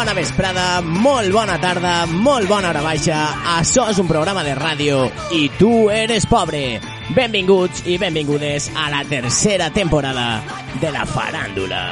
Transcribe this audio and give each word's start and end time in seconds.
bona 0.00 0.14
vesprada, 0.16 0.80
molt 0.80 1.28
bona 1.28 1.58
tarda, 1.60 2.06
molt 2.08 2.48
bona 2.48 2.70
hora 2.70 2.80
baixa. 2.80 3.18
Això 3.58 3.82
és 3.92 3.98
un 4.00 4.06
programa 4.08 4.40
de 4.46 4.54
ràdio 4.56 5.02
i 5.36 5.42
tu 5.58 5.90
eres 5.92 6.24
pobre. 6.24 6.78
Benvinguts 7.12 7.82
i 7.84 7.98
benvingudes 8.00 8.70
a 8.80 8.86
la 8.94 9.02
tercera 9.04 9.68
temporada 9.74 10.40
de 10.80 10.92
la 10.94 11.02
faràndula. 11.04 11.82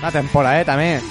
La 0.00 0.12
temporadeta, 0.14 0.78
més. 0.80 1.04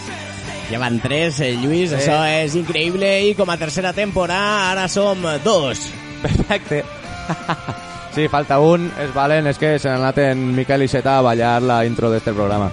Ja 0.71 0.79
van 0.81 0.97
tres, 1.03 1.39
eh, 1.41 1.51
Lluís, 1.61 1.91
Sí. 1.91 1.97
això 1.97 2.23
és 2.41 2.55
increïble 2.55 3.29
i 3.29 3.35
com 3.35 3.51
a 3.51 3.57
tercera 3.57 3.93
temporada 3.93 4.71
ara 4.71 4.87
som 4.87 5.21
dos. 5.43 5.91
Perfecte. 6.23 6.83
sí, 8.15 8.27
falta 8.29 8.57
un, 8.57 8.91
és 8.97 9.13
Valen, 9.13 9.45
és 9.45 9.59
que 9.59 9.77
se 9.77 9.89
n'ha 9.89 10.01
anat 10.01 10.17
en 10.17 10.55
Miquel 10.55 10.89
Iceta 10.89 11.19
a 11.19 11.21
ballar 11.21 11.61
la 11.61 11.85
intro 11.85 12.09
d'este 12.09 12.33
programa. 12.33 12.71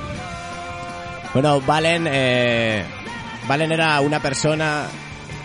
Bueno, 1.32 1.60
Valen, 1.60 2.08
eh, 2.10 2.84
Valen 3.46 3.72
era 3.72 4.00
una 4.00 4.20
persona 4.20 4.86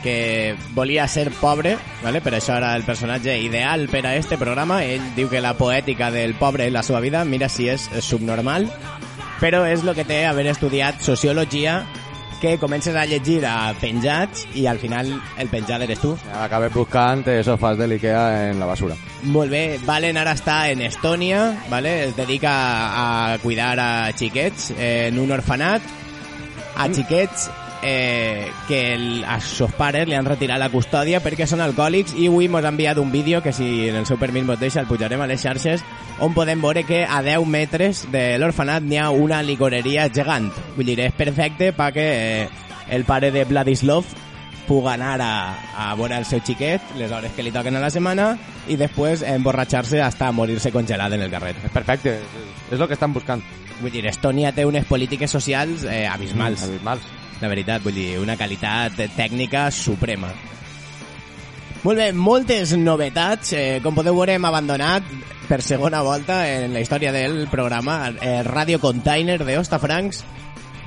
que 0.05 0.55
volia 0.75 1.08
ser 1.08 1.31
pobre, 1.31 1.77
¿vale? 2.03 2.22
per 2.22 2.36
això 2.38 2.53
era 2.59 2.75
el 2.77 2.83
personatge 2.86 3.39
ideal 3.42 3.88
per 3.89 4.03
a 4.05 4.16
este 4.16 4.38
programa. 4.38 4.83
Ell 4.86 5.02
diu 5.17 5.31
que 5.31 5.42
la 5.42 5.55
poètica 5.58 6.11
del 6.14 6.36
pobre 6.38 6.67
en 6.67 6.73
la 6.73 6.83
seva 6.86 7.02
vida, 7.02 7.23
mira 7.25 7.50
si 7.50 7.66
és 7.73 7.88
subnormal, 8.05 8.67
però 9.42 9.64
és 9.66 9.81
el 9.81 9.95
que 9.97 10.05
té 10.05 10.19
haver 10.30 10.45
estudiat 10.52 11.02
sociologia, 11.02 11.80
que 12.46 12.60
comences 12.60 12.96
a 12.96 13.06
llegir 13.06 13.46
a 13.46 13.74
penjats 13.82 14.46
i 14.56 14.66
al 14.68 14.80
final 14.80 15.10
el 15.42 15.50
penjat 15.50 15.82
eres 15.86 16.00
tu. 16.04 16.14
Acabé 16.38 16.70
buscant 16.74 17.26
sofàs 17.46 17.78
de 17.80 17.88
l'Ikea 17.90 18.52
en 18.52 18.60
la 18.62 18.70
basura. 18.70 18.98
Molt 19.34 19.52
bé, 19.52 19.80
Valen 19.86 20.17
ara 20.22 20.36
està 20.38 20.70
en 20.70 20.82
Estònia, 20.86 21.48
¿vale? 21.72 21.95
es 22.10 22.16
dedica 22.16 22.54
a 22.54 23.38
cuidar 23.44 23.76
a 23.80 23.92
xiquets 24.14 24.72
en 24.78 25.20
un 25.20 25.32
orfanat, 25.34 25.82
a 26.78 26.88
xiquets 26.94 27.50
eh, 27.88 28.52
que 28.68 28.96
el, 28.96 29.23
a 29.23 29.40
sos 29.40 29.72
pares 29.78 30.08
li 30.10 30.16
han 30.18 30.26
retirat 30.26 30.58
la 30.58 30.72
custòdia 30.73 31.22
perquè 31.22 31.46
són 31.46 31.62
alcohòlics 31.62 32.16
i 32.18 32.26
avui 32.32 32.50
mos 32.50 32.66
ha 32.66 32.72
enviat 32.73 32.98
un 32.98 33.12
vídeo 33.14 33.44
que 33.46 33.54
si 33.54 33.88
en 33.92 34.00
el 34.00 34.08
seu 34.10 34.18
permís 34.18 34.44
mos 34.48 34.60
deixa 34.60 34.82
el 34.82 34.90
pujarem 34.90 35.22
a 35.22 35.28
les 35.30 35.44
xarxes 35.46 35.84
on 36.18 36.34
podem 36.34 36.64
veure 36.64 36.82
que 36.84 37.04
a 37.06 37.22
10 37.22 37.46
metres 37.46 38.06
de 38.12 38.40
l'orfanat 38.42 38.82
n'hi 38.82 38.98
ha 38.98 39.12
una 39.14 39.44
licoreria 39.46 40.10
gegant. 40.10 40.50
Vull 40.76 40.90
dir, 40.90 41.00
és 41.06 41.14
perfecte 41.14 41.73
perquè 41.78 42.06
eh, 42.16 42.48
el 42.90 43.06
pare 43.06 43.30
de 43.32 43.44
Vladislav 43.46 44.08
puga 44.66 44.96
anar 44.96 45.20
a, 45.22 45.34
a 45.78 45.92
veure 46.00 46.17
el 46.17 46.26
seu 46.26 46.42
xiquet 46.42 46.96
les 46.98 47.12
hores 47.14 47.36
que 47.38 47.46
li 47.46 47.54
toquen 47.54 47.78
a 47.78 47.84
la 47.84 47.92
setmana 47.94 48.32
i 48.66 48.80
després 48.82 49.22
emborratxar-se 49.36 50.02
hasta 50.02 50.32
morir-se 50.34 50.73
congelat 50.73 51.14
en 51.14 51.28
el 51.28 51.30
carrer. 51.30 51.54
És 51.62 51.76
perfecte, 51.76 52.17
és, 52.72 52.80
el 52.80 52.88
que 52.88 52.98
estan 52.98 53.14
buscant. 53.14 53.46
Vull 53.84 53.94
dir, 53.94 54.08
Estònia 54.10 54.56
té 54.56 54.66
unes 54.66 54.90
polítiques 54.90 55.30
socials 55.30 55.86
eh, 55.86 56.08
abismals, 56.10 56.66
Abismals. 56.66 57.14
La 57.42 57.50
veritat, 57.52 57.84
vull 57.84 57.96
dir, 57.98 58.18
una 58.22 58.38
qualitat 58.40 59.00
tècnica 59.16 59.70
suprema. 59.72 60.32
Molt 61.86 62.00
bé, 62.02 62.10
moltes 62.18 62.72
novetats. 62.82 63.54
Eh, 63.54 63.80
com 63.84 63.94
podeu 63.94 64.16
veure, 64.18 64.34
hem 64.34 64.46
abandonat 64.48 65.06
per 65.46 65.62
segona 65.62 66.02
volta 66.02 66.40
en 66.50 66.73
la 66.73 66.82
història 66.82 67.12
del 67.14 67.46
programa 67.52 68.00
el 68.10 68.46
Radio 68.48 68.80
Container 68.82 69.44
de 69.46 69.60
Hostafrancs 69.60 70.23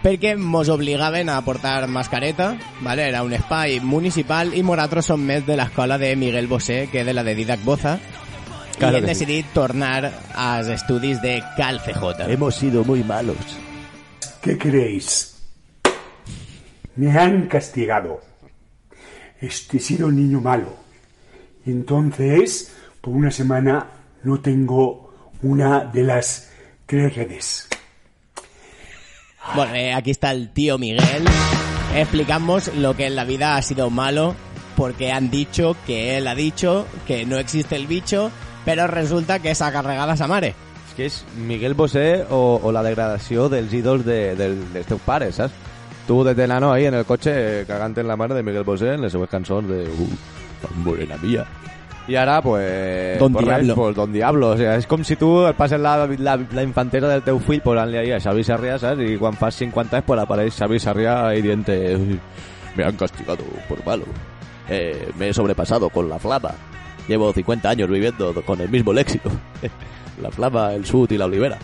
perquè 0.02 0.34
mos 0.38 0.68
obligaven 0.70 1.28
a 1.30 1.40
portar 1.42 1.86
mascareta, 1.86 2.56
¿vale? 2.80 3.08
era 3.08 3.22
un 3.22 3.32
espai 3.34 3.78
municipal 3.80 4.54
i 4.54 4.62
nosaltres 4.62 5.06
som 5.10 5.22
més 5.22 5.46
de 5.46 5.56
l'escola 5.58 5.98
de 5.98 6.14
Miguel 6.16 6.50
Bosé 6.50 6.88
que 6.90 7.04
de 7.04 7.14
la 7.14 7.22
de 7.26 7.34
Didac 7.38 7.62
Boza 7.66 7.98
Claro 8.78 8.94
i 8.94 9.00
hem 9.00 9.06
que 9.06 9.14
sí. 9.14 9.26
decidit 9.26 9.54
tornar 9.54 10.12
als 10.34 10.68
estudis 10.70 11.22
de 11.22 11.40
Cal 11.56 11.80
CJ. 11.82 12.30
Hemos 12.30 12.54
sido 12.54 12.84
muy 12.84 13.02
malos. 13.02 13.58
¿Qué 14.42 14.56
creéis? 14.56 15.37
Me 16.98 17.16
han 17.16 17.46
castigado. 17.46 18.20
Este, 19.40 19.76
he 19.76 19.80
sido 19.80 20.08
el 20.08 20.16
niño 20.16 20.40
malo. 20.40 20.74
Y 21.64 21.70
entonces, 21.70 22.74
por 23.00 23.14
una 23.14 23.30
semana, 23.30 23.86
no 24.24 24.40
tengo 24.40 25.14
una 25.42 25.84
de 25.84 26.02
las 26.02 26.50
tres 26.86 27.14
redes. 27.14 27.68
Bueno, 29.54 29.76
eh, 29.76 29.94
aquí 29.94 30.10
está 30.10 30.32
el 30.32 30.50
tío 30.50 30.76
Miguel. 30.76 31.24
Explicamos 31.94 32.74
lo 32.74 32.96
que 32.96 33.06
en 33.06 33.14
la 33.14 33.22
vida 33.22 33.54
ha 33.54 33.62
sido 33.62 33.90
malo 33.90 34.34
porque 34.74 35.12
han 35.12 35.30
dicho 35.30 35.76
que 35.86 36.18
él 36.18 36.26
ha 36.26 36.34
dicho 36.34 36.84
que 37.06 37.24
no 37.24 37.38
existe 37.38 37.76
el 37.76 37.86
bicho, 37.86 38.32
pero 38.64 38.88
resulta 38.88 39.38
que 39.38 39.54
s'ha 39.54 39.70
carregat 39.70 40.20
a 40.20 40.26
mare. 40.26 40.54
És 40.88 40.94
que 40.96 41.06
és 41.06 41.24
Miguel 41.46 41.74
Bosé 41.74 42.24
o, 42.28 42.58
o 42.58 42.72
la 42.74 42.82
degradació 42.82 43.48
dels 43.48 43.72
ídols 43.72 44.04
de, 44.04 44.34
del, 44.34 44.58
dels 44.74 44.86
teus 44.90 45.02
pares, 45.06 45.38
saps? 45.38 45.67
Tu 46.08 46.24
de 46.24 46.48
nano 46.48 46.72
ahí 46.72 46.86
en 46.86 46.94
el 46.94 47.04
cotxe 47.04 47.32
eh, 47.36 47.64
cagant 47.68 47.98
en 47.98 48.08
la 48.08 48.16
mare 48.16 48.34
de 48.34 48.42
Miguel 48.42 48.64
Bosé 48.64 48.94
en 48.94 49.10
seues 49.10 49.28
cançons 49.28 49.68
de 49.68 49.82
uh, 49.84 50.06
morena 50.80 51.18
mía. 51.20 51.44
I 52.08 52.16
ara, 52.16 52.40
pues... 52.40 53.18
Don 53.20 53.34
Diablo. 53.34 53.74
pues, 53.74 53.94
Don 53.94 54.10
Diablo. 54.10 54.48
O 54.48 54.56
sea, 54.56 54.78
és 54.80 54.86
com 54.88 55.04
si 55.04 55.18
tu 55.20 55.28
et 55.44 55.56
passes 55.58 55.76
la, 55.76 56.06
la, 56.08 56.38
la 56.56 56.64
infantesa 56.64 57.12
del 57.12 57.20
teu 57.26 57.36
fill 57.44 57.60
posant-li 57.60 58.00
ahí 58.00 58.14
a 58.16 58.22
Xavi 58.24 58.46
Sarrià, 58.48 58.78
saps? 58.80 59.04
I 59.04 59.18
quan 59.20 59.36
fas 59.36 59.60
50 59.60 60.00
anys, 60.00 60.08
pues 60.08 60.24
apareix 60.24 60.56
Xavi 60.56 60.80
Sarrià 60.80 61.18
ahí 61.28 61.44
diente... 61.44 61.76
Me 62.74 62.84
han 62.84 62.96
castigado 62.96 63.44
por 63.68 63.84
malo. 63.84 64.06
Eh, 64.70 65.10
me 65.18 65.28
he 65.28 65.34
sobrepasado 65.34 65.90
con 65.90 66.08
la 66.08 66.18
flama. 66.18 66.54
Llevo 67.06 67.34
50 67.34 67.68
años 67.68 67.90
viviendo 67.90 68.32
con 68.46 68.62
el 68.62 68.70
mismo 68.70 68.94
léxico. 68.94 69.30
la 70.22 70.30
flama, 70.30 70.72
el 70.72 70.86
sud 70.86 71.12
i 71.12 71.18
la 71.18 71.26
olivera. 71.26 71.58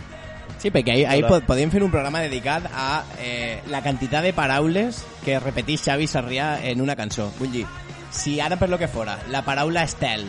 Sí, 0.65 0.71
perquè 0.73 0.95
ahir, 0.95 1.03
ahir 1.05 1.27
pod 1.29 1.43
podíem 1.45 1.69
fer 1.69 1.83
un 1.85 1.91
programa 1.93 2.23
dedicat 2.23 2.63
a 2.73 3.03
eh, 3.21 3.59
la 3.69 3.83
quantitat 3.85 4.25
de 4.25 4.31
paraules 4.33 5.03
que 5.21 5.37
repetís 5.37 5.83
Xavi 5.85 6.07
Sarrià 6.09 6.55
en 6.65 6.81
una 6.81 6.95
cançó. 6.97 7.27
Vull 7.37 7.51
dir, 7.53 7.67
si 8.09 8.39
ara 8.41 8.57
per 8.57 8.71
lo 8.73 8.79
que 8.81 8.89
fora 8.89 9.19
la 9.29 9.43
paraula 9.45 9.83
estel 9.85 10.25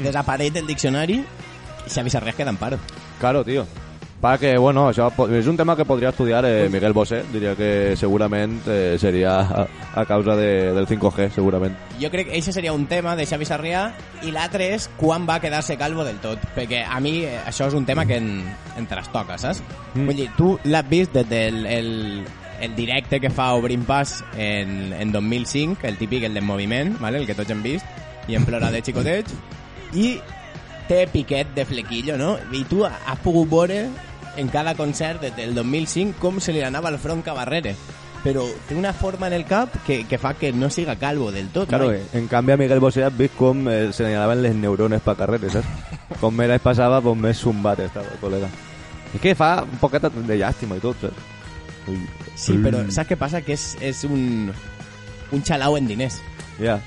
desapareix 0.00 0.54
del 0.54 0.64
diccionari, 0.72 1.18
Xavi 1.84 2.14
Sarrià 2.14 2.32
queda 2.32 2.56
en 2.56 2.56
paro. 2.56 2.80
Claro, 3.20 3.44
tío. 3.44 3.66
Pa 4.26 4.38
que, 4.42 4.56
bueno, 4.58 4.88
això 4.90 5.06
és 5.38 5.46
un 5.46 5.54
tema 5.54 5.76
que 5.78 5.84
podria 5.86 6.10
estudiar 6.10 6.40
eh, 6.48 6.66
Miguel 6.66 6.90
Bosé. 6.90 7.20
Diria 7.30 7.52
que 7.54 7.94
segurament 7.94 8.56
eh, 8.66 8.96
seria 8.98 9.36
a, 9.38 9.60
a 9.94 10.02
causa 10.04 10.34
de, 10.34 10.72
del 10.74 10.88
5G, 10.90 11.28
segurament. 11.30 11.76
Jo 12.00 12.10
crec 12.10 12.32
que 12.32 12.40
això 12.40 12.50
seria 12.50 12.72
un 12.74 12.88
tema 12.90 13.14
de 13.14 13.22
Xavi 13.22 13.46
Sarrià 13.46 13.84
i 14.26 14.32
l'altre 14.34 14.66
és 14.74 14.88
quan 14.98 15.28
va 15.28 15.36
quedar-se 15.38 15.76
calvo 15.78 16.02
del 16.02 16.18
tot, 16.18 16.42
perquè 16.56 16.80
a 16.82 16.98
mi 16.98 17.20
eh, 17.22 17.36
això 17.46 17.68
és 17.70 17.76
un 17.78 17.86
tema 17.86 18.02
que 18.08 18.18
en, 18.18 18.40
en 18.74 18.88
trastoca, 18.90 19.36
saps? 19.38 19.60
Mm. 19.94 20.08
Vull 20.08 20.18
dir, 20.18 20.26
tu 20.34 20.48
l'has 20.66 20.90
vist 20.90 21.14
des 21.14 21.28
del 21.30 21.62
el, 21.70 21.92
el 22.66 22.74
directe 22.74 23.20
que 23.22 23.30
fa 23.30 23.52
Obrim 23.54 23.84
Pas 23.86 24.24
en, 24.34 24.90
en 24.90 25.12
2005, 25.14 25.86
el 25.86 26.00
típic, 26.02 26.26
el 26.26 26.34
del 26.34 26.42
moviment, 26.42 26.96
¿vale? 26.98 27.22
el 27.22 27.30
que 27.30 27.38
tots 27.38 27.54
hem 27.54 27.62
vist, 27.62 27.86
i 28.26 28.34
en 28.34 28.48
plora 28.48 28.74
de 28.74 28.82
xicotets, 28.82 29.38
i 29.94 30.16
té 30.90 31.04
piquet 31.14 31.54
de 31.54 31.62
flequillo, 31.66 32.18
no? 32.18 32.34
I 32.50 32.64
tu 32.66 32.82
has 32.86 33.22
pogut 33.22 33.54
veure 33.54 33.84
en 34.36 34.48
cada 34.48 34.74
concert 34.74 35.20
des 35.22 35.36
del 35.36 35.54
2005 35.54 36.20
com 36.20 36.40
se 36.40 36.52
li 36.52 36.62
anava 36.62 36.88
al 36.88 36.98
front 36.98 37.22
Cabarrere. 37.24 37.76
però 38.26 38.42
té 38.66 38.74
una 38.74 38.92
forma 38.92 39.28
en 39.28 39.34
el 39.36 39.44
cap 39.46 39.70
que, 39.86 40.00
que 40.08 40.18
fa 40.18 40.32
que 40.34 40.50
no 40.52 40.68
siga 40.68 40.96
calvo 40.98 41.30
del 41.30 41.48
tot. 41.54 41.68
Claro, 41.68 41.92
noi. 41.92 42.00
en 42.12 42.26
canvi 42.26 42.52
a 42.52 42.56
Miguel 42.56 42.80
Bosé 42.82 43.04
has 43.06 43.14
vist 43.16 43.36
com 43.38 43.68
eh, 43.70 43.92
se 43.94 44.02
li 44.02 44.16
anaven 44.16 44.42
les 44.42 44.56
neurones 44.56 45.02
per 45.04 45.14
carreres, 45.14 45.52
saps? 45.54 45.94
Com 46.20 46.34
més 46.34 46.50
anys 46.50 46.64
passava, 46.64 46.98
com 47.04 47.18
més 47.20 47.38
zumbat 47.38 47.84
estava 47.84 48.08
el 48.10 48.18
col·lega. 48.18 48.48
És 49.14 49.20
que 49.20 49.34
fa 49.38 49.50
un 49.62 49.78
poquet 49.78 50.08
de 50.10 50.38
llàstima 50.40 50.78
i 50.78 50.82
tot, 50.82 50.98
saps? 51.04 51.34
Ui. 51.92 52.00
Sí, 52.34 52.56
però 52.64 52.82
saps 52.90 53.12
què 53.12 53.18
passa? 53.20 53.42
Que 53.46 53.54
és, 53.54 53.76
és 53.84 54.02
un, 54.08 54.50
un 55.30 55.46
xalau 55.46 55.76
en 55.78 55.86
diners. 55.86 56.18
Ja. 56.58 56.80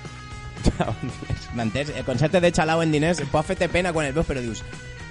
M'entens? 1.56 1.94
El 1.96 2.04
concepte 2.08 2.42
de 2.44 2.52
xalau 2.52 2.84
en 2.84 2.92
diners 2.92 3.22
pot 3.32 3.48
fer-te 3.48 3.70
pena 3.72 3.94
quan 3.96 4.10
el 4.10 4.18
veus, 4.18 4.28
però 4.28 4.44
dius, 4.44 4.66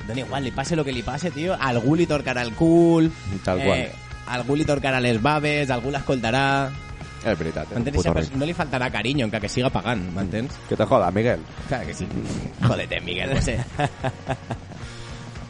dona 0.09 0.25
igual, 0.25 0.43
li 0.49 0.51
passe 0.57 0.75
el 0.75 0.83
que 0.85 0.93
li 0.97 1.03
passe, 1.07 1.31
tio, 1.31 1.55
algú 1.55 1.95
li 1.99 2.07
torcarà 2.09 2.43
el 2.43 2.55
cul, 2.59 3.11
Tal 3.45 3.61
qual. 3.63 3.87
algú 4.39 4.57
li 4.57 4.65
torcarà 4.69 5.01
les 5.05 5.21
baves, 5.23 5.71
algú 5.71 5.93
l'escoltarà... 5.95 6.45
És 7.19 7.35
veritat, 7.37 7.67
eh? 7.73 7.81
M'entens? 7.83 8.31
No 8.39 8.47
li 8.47 8.55
faltarà 8.55 8.89
carinyo, 8.95 9.27
encara 9.27 9.43
que 9.43 9.49
siga 9.51 9.69
pagant, 9.75 10.01
m'entens? 10.15 10.55
Que 10.69 10.77
te 10.79 10.85
joda, 10.87 11.11
Miguel. 11.11 11.41
Clar 11.69 11.85
que 11.85 11.95
sí. 11.95 12.07
Jódete, 12.63 13.01
Miguel, 13.03 13.35
no 13.35 13.43
sé. 13.43 13.59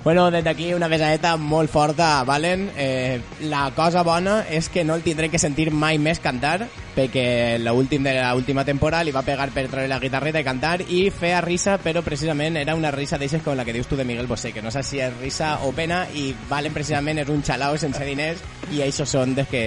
Bueno, 0.05 0.31
des 0.31 0.45
d'aquí 0.45 0.73
una 0.75 0.89
besadeta 0.89 1.37
molt 1.37 1.71
forta 1.71 2.21
a 2.21 2.25
Valen. 2.25 2.71
Eh, 2.77 3.21
la 3.51 3.73
cosa 3.75 4.05
bona 4.07 4.45
és 4.49 4.69
que 4.69 4.85
no 4.85 4.95
el 4.95 5.03
tindré 5.03 5.29
que 5.29 5.41
sentir 5.43 5.73
mai 5.75 5.99
més 5.99 6.21
cantar, 6.23 6.69
perquè 6.95 7.59
l'últim 7.59 8.07
de 8.07 8.15
l'última 8.15 8.65
temporada 8.65 9.05
li 9.05 9.13
va 9.13 9.25
pegar 9.27 9.51
per 9.51 9.67
treure 9.67 9.89
la 9.91 9.99
guitarreta 9.99 10.41
i 10.41 10.47
cantar 10.47 10.77
i 10.87 11.01
feia 11.11 11.43
risa, 11.43 11.77
però 11.83 12.03
precisament 12.07 12.57
era 12.57 12.77
una 12.79 12.93
risa 12.95 13.19
d'eixes 13.19 13.43
com 13.43 13.59
la 13.59 13.67
que 13.67 13.75
dius 13.75 13.91
tu 13.91 13.99
de 13.99 14.07
Miguel 14.07 14.31
Bosé, 14.31 14.53
que 14.55 14.63
no 14.63 14.71
sé 14.71 14.85
si 14.87 15.03
és 15.03 15.19
risa 15.19 15.57
o 15.67 15.73
pena, 15.75 16.05
i 16.15 16.31
Valen 16.49 16.73
precisament 16.73 17.19
és 17.19 17.35
un 17.35 17.43
xalau 17.43 17.77
sense 17.77 18.07
diners 18.07 18.41
i 18.71 18.85
això 18.87 19.07
són 19.07 19.35
des 19.35 19.51
que 19.51 19.65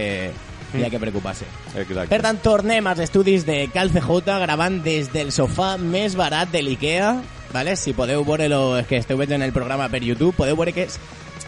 hi 0.72 0.86
ha 0.86 0.90
que 0.90 1.00
preocupar-se. 1.00 1.46
Exacte. 1.76 2.08
Per 2.08 2.22
tant, 2.24 2.40
tornem 2.44 2.88
als 2.88 3.04
estudis 3.04 3.46
de 3.46 3.66
Cal 3.74 3.92
CJ 3.92 4.40
gravant 4.46 4.80
des 4.84 5.12
del 5.12 5.36
sofà 5.36 5.76
més 5.78 6.16
barat 6.16 6.52
de 6.56 6.64
l'IKEA. 6.64 7.12
Vale? 7.52 7.76
Si 7.76 7.94
podeu 7.94 8.24
veure-lo, 8.28 8.78
és 8.80 8.88
que 8.88 9.02
esteu 9.02 9.20
veient 9.20 9.44
el 9.44 9.54
programa 9.56 9.90
per 9.92 10.04
YouTube, 10.04 10.36
podeu 10.38 10.56
veure 10.60 10.74
que 10.76 10.88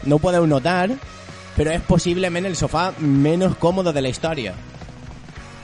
no 0.10 0.20
podeu 0.20 0.48
notar, 0.48 0.92
però 1.56 1.72
és 1.74 1.86
possiblement 1.88 2.50
el 2.50 2.58
sofà 2.60 2.90
menys 3.00 3.56
còmode 3.62 3.94
de 3.96 4.04
la 4.04 4.12
història. 4.12 4.56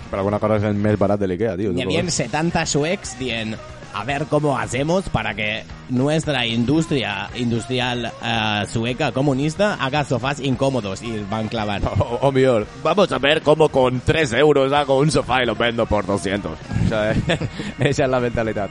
Per 0.10 0.18
alguna 0.18 0.40
cosa 0.42 0.58
és 0.58 0.70
el 0.70 0.80
més 0.80 0.98
barat 0.98 1.22
de 1.22 1.28
l'Ikea, 1.30 1.58
tio. 1.60 1.76
Hi 1.76 1.86
havia 1.86 2.06
70 2.10 2.66
suecs 2.70 3.18
dient 3.20 3.58
a 3.94 4.04
ver 4.04 4.26
cómo 4.26 4.58
hacemos 4.58 5.10
para 5.10 5.34
que 5.34 5.64
nuestra 5.90 6.46
industria 6.46 7.30
industrial 7.36 8.12
eh, 8.24 8.64
sueca 8.68 9.12
comunista 9.12 9.76
haga 9.80 10.04
sofás 10.04 10.40
incómodos 10.40 11.02
y 11.02 11.26
van 11.30 11.48
clavar. 11.48 11.82
O, 12.00 12.28
o 12.28 12.32
mejor, 12.32 12.66
vamos 12.84 13.12
a 13.12 13.18
ver 13.18 13.42
cómo 13.42 13.70
con 13.70 14.00
3 14.00 14.34
euros 14.34 14.72
hago 14.74 15.00
un 15.00 15.12
sofá 15.12 15.44
y 15.44 15.46
lo 15.46 15.56
vendo 15.56 15.86
por 15.86 16.06
200. 16.06 16.52
O 16.52 16.90
sea, 16.90 17.12
esa 17.80 18.04
es 18.04 18.10
la 18.10 18.20
mentalidad. 18.20 18.70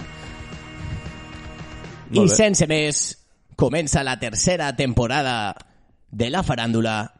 I 2.11 2.19
Molt 2.19 2.31
bé. 2.31 2.37
sense 2.37 2.67
més, 2.67 3.27
comença 3.57 4.03
la 4.05 4.19
tercera 4.19 4.75
temporada 4.77 5.55
de 6.11 6.31
la 6.31 6.43
faràndula 6.43 7.13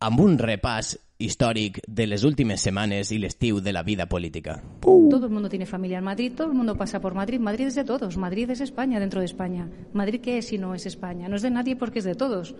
amb 0.00 0.20
un 0.20 0.38
repàs 0.38 0.96
històric 1.22 1.80
de 1.86 2.06
les 2.08 2.24
últimes 2.24 2.60
setmanes 2.60 3.12
i 3.12 3.18
l'estiu 3.18 3.60
de 3.60 3.72
la 3.72 3.82
vida 3.84 4.06
política. 4.06 4.60
Todo 4.80 5.26
el 5.26 5.32
mundo 5.32 5.48
tiene 5.48 5.66
familia 5.66 5.98
en 5.98 6.04
Madrid, 6.04 6.32
todo 6.36 6.48
el 6.48 6.54
mundo 6.54 6.74
pasa 6.76 6.98
por 7.00 7.14
Madrid. 7.14 7.38
Madrid 7.38 7.66
es 7.66 7.74
de 7.76 7.84
todos, 7.84 8.16
Madrid 8.16 8.50
es 8.50 8.60
España 8.60 8.98
dentro 8.98 9.20
de 9.20 9.26
España. 9.26 9.68
¿Madrid 9.92 10.20
qué 10.20 10.38
es 10.38 10.48
si 10.48 10.58
no 10.58 10.74
es 10.74 10.86
España? 10.86 11.28
No 11.28 11.36
es 11.36 11.42
de 11.42 11.50
nadie 11.50 11.76
porque 11.76 12.00
es 12.00 12.04
de 12.04 12.14
todos. 12.16 12.54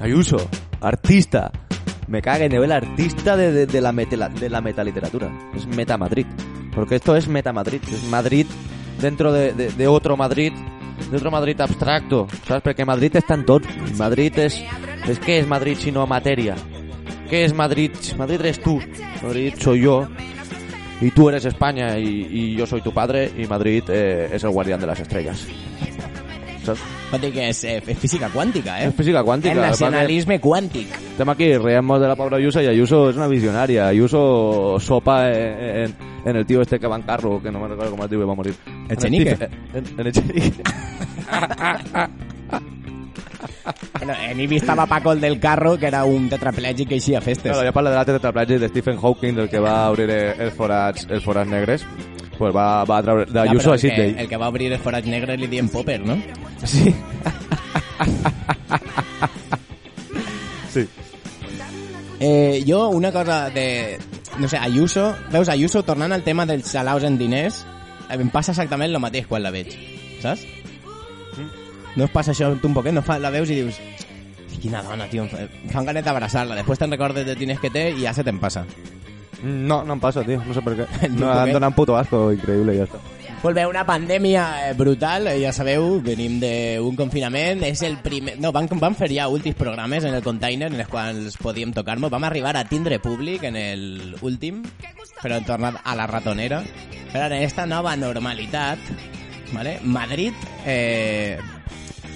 Ayuso, 0.00 0.36
artista. 0.80 1.52
Me 2.08 2.22
cague, 2.22 2.48
nivel 2.48 2.72
artista 2.72 3.36
de, 3.36 3.52
de, 3.52 3.66
de 3.66 3.80
la 3.80 3.92
metela- 3.92 4.28
de 4.32 4.48
la 4.50 4.60
metaliteratura. 4.60 5.30
Es 5.54 5.66
Meta 5.66 5.96
Madrid. 5.96 6.26
Porque 6.74 6.96
esto 6.96 7.16
es 7.16 7.28
Meta 7.28 7.52
Madrid. 7.52 7.80
Es 7.92 8.04
Madrid 8.04 8.46
dentro 9.00 9.32
de, 9.32 9.52
de, 9.52 9.70
de 9.70 9.86
otro 9.88 10.16
Madrid. 10.16 10.52
De 11.10 11.16
otro 11.16 11.30
Madrid 11.30 11.60
abstracto. 11.60 12.26
¿Sabes? 12.46 12.62
Porque 12.62 12.84
Madrid 12.84 13.14
está 13.14 13.34
en 13.34 13.44
todo. 13.46 13.60
Madrid 13.96 14.32
es... 14.38 14.62
Es 15.06 15.18
que 15.20 15.38
es 15.38 15.46
Madrid 15.46 15.76
sino 15.78 16.06
materia. 16.06 16.56
¿Qué 17.30 17.44
es 17.44 17.52
Madrid? 17.54 17.90
Madrid 18.18 18.40
eres 18.40 18.60
tú. 18.60 18.80
Madrid 19.22 19.54
soy 19.58 19.82
yo. 19.82 20.08
Y 21.00 21.10
tú 21.10 21.28
eres 21.28 21.44
España 21.44 21.98
y, 21.98 22.26
y 22.30 22.56
yo 22.56 22.66
soy 22.66 22.80
tu 22.80 22.92
padre. 22.92 23.30
Y 23.36 23.46
Madrid 23.46 23.84
eh, 23.88 24.30
es 24.32 24.42
el 24.42 24.50
guardián 24.50 24.80
de 24.80 24.86
las 24.86 24.98
estrellas. 25.00 25.46
¿Sabes? 26.64 26.80
Pot 27.06 27.20
dir 27.22 27.30
que 27.30 27.44
és, 27.46 27.60
eh, 27.62 27.78
és 27.86 27.94
física 28.02 28.26
quàntica, 28.34 28.80
eh? 28.82 28.88
Es 28.88 28.94
física 28.96 29.22
cuántica. 29.22 29.54
El 29.54 29.60
nacionalisme 29.60 30.40
quàntic. 30.42 30.88
Estem 31.12 31.28
aquí, 31.30 31.56
reemos 31.56 32.00
de 32.00 32.08
la 32.08 32.16
Paula 32.16 32.38
Ayuso 32.38 32.60
y 32.60 32.66
Ayuso 32.66 33.10
es 33.10 33.14
una 33.16 33.28
visionaria. 33.28 33.86
Ayuso 33.86 34.76
sopa 34.80 35.30
en, 35.30 35.84
en- 35.84 35.94
en 36.24 36.36
el 36.36 36.44
tío 36.44 36.60
este 36.62 36.80
que 36.80 36.88
va 36.88 36.96
en 36.96 37.02
carro, 37.02 37.40
que 37.40 37.52
no 37.52 37.60
me 37.60 37.68
recuerdo 37.68 37.92
cómo 37.92 38.02
es 38.04 38.10
que 38.10 38.16
va 38.16 38.32
a 38.32 38.34
morir. 38.34 38.54
¿El 38.88 38.96
Chenique? 38.96 39.36
En, 39.74 39.84
en 39.98 40.06
el 40.06 40.12
Chenique. 40.12 40.62
Bueno, 43.98 44.14
en 44.22 44.40
Ibi 44.40 44.56
estava 44.56 44.86
Paco 44.86 45.12
el 45.12 45.20
del 45.20 45.40
carro, 45.40 45.76
que 45.76 45.86
era 45.86 46.04
un 46.04 46.28
tetraplègic 46.30 46.88
que 46.88 46.94
eixia 47.00 47.18
a 47.18 47.20
festes. 47.20 47.50
Claro, 47.50 47.64
ya 47.64 47.72
parla 47.74 47.90
de 47.90 47.96
la 47.96 48.04
tetraplàgia 48.06 48.58
de 48.60 48.68
Stephen 48.68 48.98
Hawking, 49.00 49.34
del 49.34 49.48
que 49.50 49.58
va 49.58 49.90
obrir 49.90 50.10
els 50.10 50.54
forats, 50.54 51.06
els 51.10 51.24
forats 51.24 51.50
negres. 51.50 51.86
Pues 52.38 52.54
va, 52.54 52.84
va 52.84 52.98
a 52.98 53.02
través 53.02 53.32
de 53.32 53.40
Ayuso 53.40 53.70
però 53.70 53.72
a 53.72 53.74
el 53.74 53.80
Sydney. 53.80 54.14
el 54.18 54.28
que 54.28 54.36
va 54.36 54.48
obrir 54.52 54.70
els 54.72 54.82
forats 54.84 55.08
negres 55.08 55.40
li 55.40 55.48
diem 55.48 55.68
Popper, 55.72 56.00
no? 56.04 56.18
Sí. 56.62 56.94
sí. 60.74 60.86
Eh, 62.20 62.62
jo, 62.68 62.88
una 62.88 63.10
cosa 63.10 63.48
de... 63.50 63.98
No 64.38 64.48
sé, 64.48 64.58
Ayuso... 64.58 65.14
Veus, 65.32 65.48
Ayuso, 65.48 65.82
tornant 65.82 66.12
al 66.12 66.22
tema 66.22 66.44
dels 66.46 66.68
salaus 66.68 67.02
en 67.08 67.16
diners, 67.18 67.64
em 68.10 68.30
passa 68.30 68.52
exactament 68.54 68.92
el 68.92 69.00
mateix 69.02 69.26
quan 69.26 69.42
la 69.42 69.52
veig, 69.54 69.74
saps? 70.22 70.46
No 71.96 72.04
us 72.04 72.12
passa 72.12 72.34
això 72.34 72.50
tu 72.60 72.68
un 72.68 72.74
poquet? 72.76 72.92
No 72.92 73.02
fa, 73.02 73.18
la 73.18 73.32
veus 73.32 73.50
i 73.50 73.62
dius... 73.62 73.80
Quina 74.56 74.80
dona, 74.82 75.04
tio, 75.08 75.24
em 75.24 75.28
fa, 75.28 75.42
em 75.44 75.70
fan 75.72 75.84
ganet 75.88 76.04
d'abraçar-la. 76.06 76.56
Després 76.56 76.78
te'n 76.80 76.92
recordes 76.92 77.26
de 77.26 77.34
diners 77.36 77.60
que 77.60 77.70
té 77.70 77.90
i 77.92 78.04
ja 78.06 78.12
se 78.16 78.24
te'n 78.24 78.38
passa. 78.40 78.64
No, 79.44 79.82
no 79.84 79.94
em 79.96 80.00
passa, 80.00 80.24
tío. 80.24 80.40
No 80.46 80.54
sé 80.54 80.62
por 80.64 80.74
qué. 80.76 80.86
Ni 81.08 81.20
No, 81.20 81.28
qué. 81.44 81.52
donat 81.52 81.68
un 81.70 81.76
puto 81.76 81.96
asco 81.96 82.32
increíble 82.32 82.74
y 82.74 82.78
ya 82.78 82.84
está. 82.84 82.98
Pues 83.42 83.54
bé, 83.54 83.66
una 83.66 83.84
pandèmia 83.84 84.70
eh, 84.70 84.72
brutal, 84.74 85.28
eh, 85.28 85.36
ja 85.42 85.52
sabeu, 85.52 86.00
venim 86.02 86.38
d'un 86.40 86.96
confinament, 86.96 87.60
és 87.68 87.82
el 87.84 87.98
primer... 88.02 88.38
No, 88.40 88.50
van, 88.50 88.66
van 88.80 88.96
fer 88.96 89.10
ja 89.12 89.28
últims 89.28 89.54
programes 89.60 90.04
en 90.08 90.16
el 90.16 90.24
container 90.24 90.72
en 90.72 90.80
els 90.80 90.88
quals 90.90 91.36
podíem 91.38 91.74
tocar-nos. 91.76 92.10
Vam 92.10 92.24
arribar 92.26 92.56
a 92.56 92.64
tindre 92.66 92.98
públic 92.98 93.44
en 93.44 93.60
el 93.60 94.16
últim, 94.24 94.64
però 95.20 95.36
hem 95.36 95.46
tornat 95.46 95.78
a 95.84 95.94
la 95.94 96.08
ratonera. 96.10 96.64
Però 97.16 97.34
en 97.34 97.42
esta 97.42 97.64
nova 97.64 97.96
normalitat, 97.96 98.78
¿vale? 99.52 99.78
Madrid... 99.82 100.34
Eh, 100.66 101.38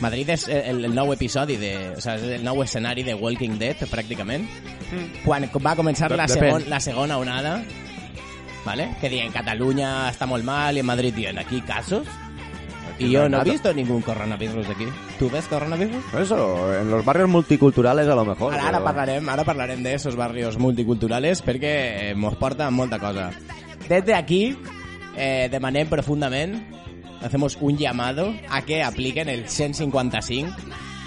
Madrid 0.01 0.29
és 0.33 0.47
el, 0.49 0.85
el 0.85 0.95
nou 0.97 1.13
episodi 1.13 1.57
de... 1.61 1.71
O 1.97 2.01
sigui, 2.01 2.29
és 2.35 2.41
el 2.41 2.45
nou 2.45 2.61
escenari 2.61 3.05
de 3.05 3.15
Walking 3.17 3.57
Dead, 3.61 3.81
pràcticament. 3.89 4.45
Quan 5.25 5.47
va 5.65 5.73
començar 5.77 6.11
la, 6.13 6.27
segon, 6.29 6.67
la 6.69 6.81
segona 6.85 7.17
onada, 7.17 7.63
¿vale? 8.67 8.91
Que 9.01 9.09
digan 9.09 9.33
Cataluña 9.33 10.11
está 10.11 10.27
muy 10.27 10.43
mal 10.43 10.77
y 10.77 10.81
en 10.81 10.87
Madrid 10.87 11.15
tienen 11.15 11.39
aquí 11.39 11.63
casos. 11.63 12.07
Y 12.99 13.09
yo 13.11 13.27
no 13.31 13.41
he 13.41 13.45
visto 13.45 13.73
ningún 13.73 14.03
coronavirus 14.03 14.69
aquí. 14.69 14.85
¿Tú 15.19 15.31
ves 15.31 15.47
coronavirus? 15.49 16.05
Eso, 16.21 16.75
en 16.75 16.91
los 16.91 17.05
barrios 17.07 17.31
multiculturales 17.31 18.07
a 18.07 18.15
lo 18.15 18.27
mejor. 18.27 18.53
Ara, 18.53 18.69
ara 18.69 18.73
pero- 18.73 18.85
parlarem, 18.85 19.29
ara 19.31 19.45
parlarem 19.45 19.83
de 19.83 19.95
esos 19.95 20.15
barrios 20.15 20.59
multiculturales 20.59 21.41
perquè 21.41 22.11
eh, 22.11 22.15
mos 22.15 22.37
porta 22.37 22.69
molta 22.71 22.99
cosa. 22.99 23.31
Desde 23.89 24.15
aquí 24.15 24.57
eh, 25.17 25.49
demanem 25.51 25.89
profundament, 25.89 26.59
hacemos 27.23 27.59
un 27.61 27.77
llamado 27.77 28.33
a 28.49 28.63
que 28.63 28.83
apliquen 28.83 29.29
el 29.29 29.49
155 29.49 30.51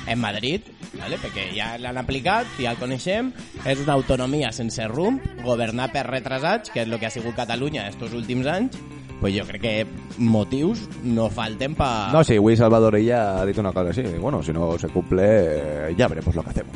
en 0.08 0.20
Madrid, 0.20 0.62
¿vale? 1.00 1.18
perquè 1.18 1.50
ja 1.56 1.74
l'han 1.80 1.98
aplicat, 2.02 2.48
ja 2.60 2.74
el 2.74 2.80
coneixem, 2.80 3.32
és 3.66 3.80
una 3.84 3.96
autonomia 3.96 4.52
sense 4.52 4.86
rumb, 4.92 5.24
governar 5.44 5.92
per 5.94 6.06
retrasats, 6.10 6.74
que 6.74 6.84
és 6.84 6.90
el 6.90 7.00
que 7.00 7.08
ha 7.08 7.14
sigut 7.14 7.38
Catalunya 7.38 7.88
estos 7.88 8.14
últims 8.14 8.50
anys, 8.52 8.78
pues 9.22 9.36
jo 9.38 9.46
crec 9.48 9.62
que 9.62 9.76
motius 10.20 10.84
no 11.04 11.30
falten 11.32 11.78
pa... 11.80 12.10
No, 12.12 12.26
sí, 12.28 12.36
Luis 12.36 12.60
Salvador 12.60 12.98
ella 12.98 13.40
ha 13.40 13.46
dicho 13.46 13.62
una 13.62 13.72
cosa 13.72 13.92
así. 13.92 14.04
Bueno, 14.20 14.44
si 14.44 14.52
no 14.52 14.78
se 14.78 14.90
cumple, 14.90 15.24
eh, 15.24 15.96
ya 15.96 16.10
veremos 16.10 16.36
lo 16.36 16.44
que 16.44 16.50
hacemos. 16.50 16.76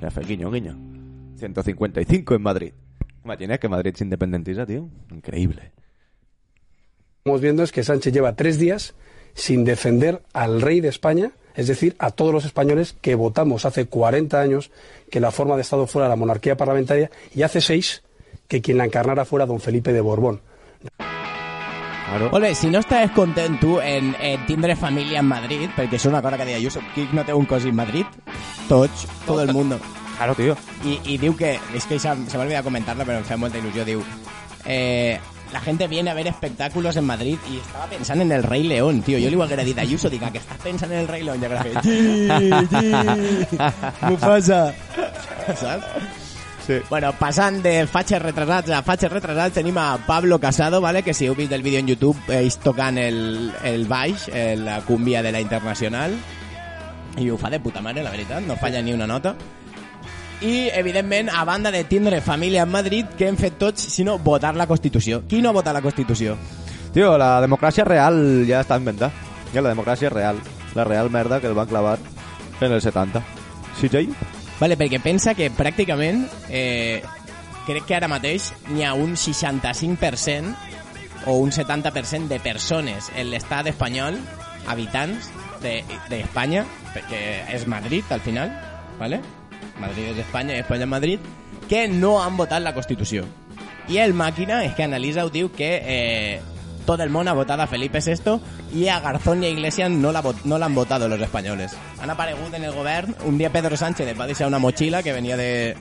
Ya 0.00 0.10
fue 0.10 0.24
guiño, 0.24 0.50
guiño. 0.50 0.74
155 1.36 2.34
en 2.34 2.42
Madrid. 2.42 2.72
Imagina 3.24 3.58
que 3.58 3.68
Madrid 3.68 3.94
se 3.94 4.04
independiza, 4.04 4.64
tío. 4.64 4.88
Increíble. 5.10 5.72
Estamos 7.22 7.40
viendo 7.40 7.62
es 7.62 7.70
que 7.70 7.84
Sánchez 7.84 8.12
lleva 8.12 8.34
tres 8.34 8.58
días 8.58 8.94
sin 9.34 9.64
defender 9.64 10.22
al 10.32 10.60
rey 10.60 10.80
de 10.80 10.88
España, 10.88 11.30
es 11.54 11.68
decir, 11.68 11.94
a 12.00 12.10
todos 12.10 12.32
los 12.32 12.44
españoles 12.44 12.96
que 13.00 13.14
votamos 13.14 13.64
hace 13.64 13.86
40 13.86 14.40
años 14.40 14.72
que 15.08 15.20
la 15.20 15.30
forma 15.30 15.54
de 15.54 15.62
Estado 15.62 15.86
fuera 15.86 16.08
la 16.08 16.16
monarquía 16.16 16.56
parlamentaria 16.56 17.12
y 17.32 17.42
hace 17.42 17.60
seis 17.60 18.02
que 18.48 18.60
quien 18.60 18.76
la 18.76 18.86
encarnara 18.86 19.24
fuera 19.24 19.46
don 19.46 19.60
Felipe 19.60 19.92
de 19.92 20.00
Borbón. 20.00 20.40
Claro. 22.08 22.40
Bé, 22.40 22.56
si 22.56 22.66
no 22.68 22.80
estàs 22.82 23.12
content 23.14 23.54
tu 23.60 23.78
en, 23.80 24.16
en 24.18 24.44
tindre 24.44 24.74
família 24.74 25.22
en 25.22 25.30
Madrid, 25.30 25.70
perquè 25.78 25.96
és 25.96 26.04
una 26.10 26.20
cosa 26.20 26.36
que 26.36 26.44
deia 26.44 26.58
Ayuso, 26.58 26.82
qui 26.92 27.06
no 27.14 27.22
té 27.24 27.32
un 27.32 27.46
cos 27.46 27.64
en 27.64 27.78
Madrid? 27.78 28.04
Tots, 28.68 29.06
tot 29.24 29.40
el 29.40 29.54
mundo. 29.54 29.78
Claro, 30.18 30.34
tío. 30.34 30.56
Y, 30.84 30.98
y 31.06 31.16
diu 31.22 31.36
que, 31.38 31.60
es 31.72 31.86
que 31.86 31.98
se, 31.98 32.10
se 32.26 32.36
me 32.36 32.42
olvidado 32.42 32.64
comentarlo, 32.64 33.06
pero 33.06 33.20
me 33.20 33.24
hace 33.24 33.36
mucha 33.36 33.58
ilusión, 33.62 33.86
diu, 33.86 34.02
eh, 34.66 35.20
la 35.52 35.60
gente 35.60 35.86
viene 35.86 36.10
a 36.10 36.14
ver 36.14 36.26
espectáculos 36.26 36.96
en 36.96 37.04
Madrid 37.04 37.38
y 37.50 37.58
estaba 37.58 37.86
pensando 37.86 38.24
en 38.24 38.32
el 38.32 38.42
Rey 38.42 38.62
León, 38.62 39.02
tío. 39.02 39.18
Yo 39.18 39.26
le 39.26 39.32
igual 39.32 39.48
que 39.48 39.64
dit 39.64 39.78
a 39.78 39.82
Ayuso, 39.82 40.08
diga 40.08 40.30
que 40.30 40.38
estás 40.38 40.58
pensando 40.58 40.94
en 40.94 41.02
el 41.02 41.08
Rey 41.08 41.22
León. 41.22 41.38
Y 41.40 41.44
ahora 41.44 41.62
que, 41.62 41.72
sí, 41.82 42.50
sí, 42.70 43.56
Mufasa. 44.08 44.74
¿Sabes? 45.56 45.84
Sí. 46.66 46.74
Bueno, 46.88 47.12
passant 47.18 47.58
de 47.62 47.88
fatxes 47.90 48.22
retrasats 48.22 48.70
a 48.70 48.84
fatxes 48.86 49.10
retrasats, 49.10 49.56
tenim 49.56 49.78
a 49.82 49.98
Pablo 50.06 50.38
Casado, 50.38 50.80
¿vale? 50.80 51.02
que 51.02 51.12
si 51.12 51.26
heu 51.26 51.34
vist 51.34 51.50
el 51.50 51.62
vídeo 51.62 51.80
en 51.80 51.88
YouTube, 51.88 52.16
ells 52.30 52.60
tocant 52.62 52.98
el, 53.02 53.50
el 53.64 53.88
baix, 53.90 54.28
la 54.62 54.80
cumbia 54.86 55.24
de 55.26 55.32
la 55.32 55.40
Internacional, 55.42 56.14
i 57.18 57.28
ho 57.28 57.36
fa 57.36 57.50
de 57.50 57.58
puta 57.60 57.82
mare, 57.82 58.02
la 58.02 58.14
veritat, 58.14 58.46
no 58.46 58.56
falla 58.56 58.80
ni 58.80 58.94
una 58.94 59.06
nota. 59.10 59.34
I, 60.42 60.70
evidentment, 60.74 61.30
a 61.30 61.44
banda 61.44 61.70
de 61.70 61.84
tindre 61.84 62.20
família 62.20 62.64
en 62.66 62.70
Madrid, 62.74 63.06
què 63.18 63.28
hem 63.30 63.36
fet 63.38 63.60
tots, 63.60 63.84
sinó 63.94 64.18
votar 64.18 64.56
la 64.58 64.66
Constitució. 64.66 65.22
Qui 65.30 65.38
no 65.42 65.50
ha 65.50 65.54
votat 65.54 65.76
la 65.76 65.82
Constitució? 65.84 66.34
Tío, 66.92 67.16
la 67.16 67.40
democracia 67.40 67.84
real 67.84 68.44
ya 68.46 68.60
está 68.60 68.76
inventada. 68.76 69.12
Ya 69.54 69.62
la 69.62 69.68
democracia 69.68 70.08
es 70.08 70.12
real. 70.12 70.40
La 70.74 70.84
real 70.84 71.10
merda 71.10 71.40
que 71.40 71.46
el 71.46 71.54
van 71.54 71.68
clavar 71.68 71.98
en 72.60 72.72
el 72.72 72.82
70. 72.82 73.22
Sí, 73.80 73.88
Jay? 73.88 74.08
Vale, 74.58 74.76
perquè 74.78 74.98
pensa 75.02 75.34
que 75.34 75.50
pràcticament 75.54 76.24
eh, 76.50 77.02
crec 77.66 77.86
que 77.88 77.96
ara 77.96 78.10
mateix 78.10 78.50
n'hi 78.70 78.84
ha 78.86 78.92
un 78.94 79.16
65% 79.18 80.54
o 81.26 81.36
un 81.38 81.52
70% 81.54 82.26
de 82.30 82.40
persones 82.42 83.10
en 83.14 83.30
l'estat 83.30 83.70
espanyol, 83.70 84.18
habitants 84.66 85.30
d'Espanya, 85.62 86.66
de, 86.66 86.90
perquè 86.96 87.22
és 87.54 87.66
Madrid 87.70 88.10
al 88.10 88.22
final, 88.22 88.50
¿vale? 88.98 89.22
Madrid 89.80 90.12
és 90.12 90.22
Espanya 90.24 90.56
i 90.56 90.64
Espanya 90.64 90.84
és 90.84 90.90
Madrid, 90.90 91.28
que 91.68 91.86
no 91.88 92.20
han 92.22 92.36
votat 92.36 92.62
la 92.62 92.74
Constitució. 92.74 93.24
I 93.88 93.98
el 93.98 94.14
màquina 94.14 94.62
és 94.64 94.74
que 94.76 94.84
analitza 94.84 95.24
ho 95.26 95.30
diu 95.32 95.50
que 95.52 95.70
eh, 95.82 96.40
tot 96.86 97.00
el 97.00 97.10
món 97.14 97.28
ha 97.28 97.34
votat 97.34 97.60
a 97.60 97.68
Felipe 97.70 98.00
VI 98.02 98.38
i 98.74 98.88
a 98.88 98.98
Garzón 99.00 99.42
i 99.42 99.46
a 99.46 99.52
Iglesias 99.54 99.90
no 99.90 100.12
l'han 100.12 100.42
no 100.44 100.58
l'han 100.58 100.74
votado 100.74 101.08
los 101.08 101.20
españoles. 101.20 101.76
Han 102.00 102.10
aparegut 102.10 102.54
en 102.54 102.64
el 102.64 102.72
govern. 102.72 103.14
Un 103.24 103.38
dia 103.38 103.52
Pedro 103.52 103.76
Sánchez 103.76 104.18
va 104.18 104.26
deixar 104.26 104.48
una 104.48 104.58
motxilla 104.58 105.02
que 105.02 105.12
venia 105.12 105.36
de, 105.36 105.76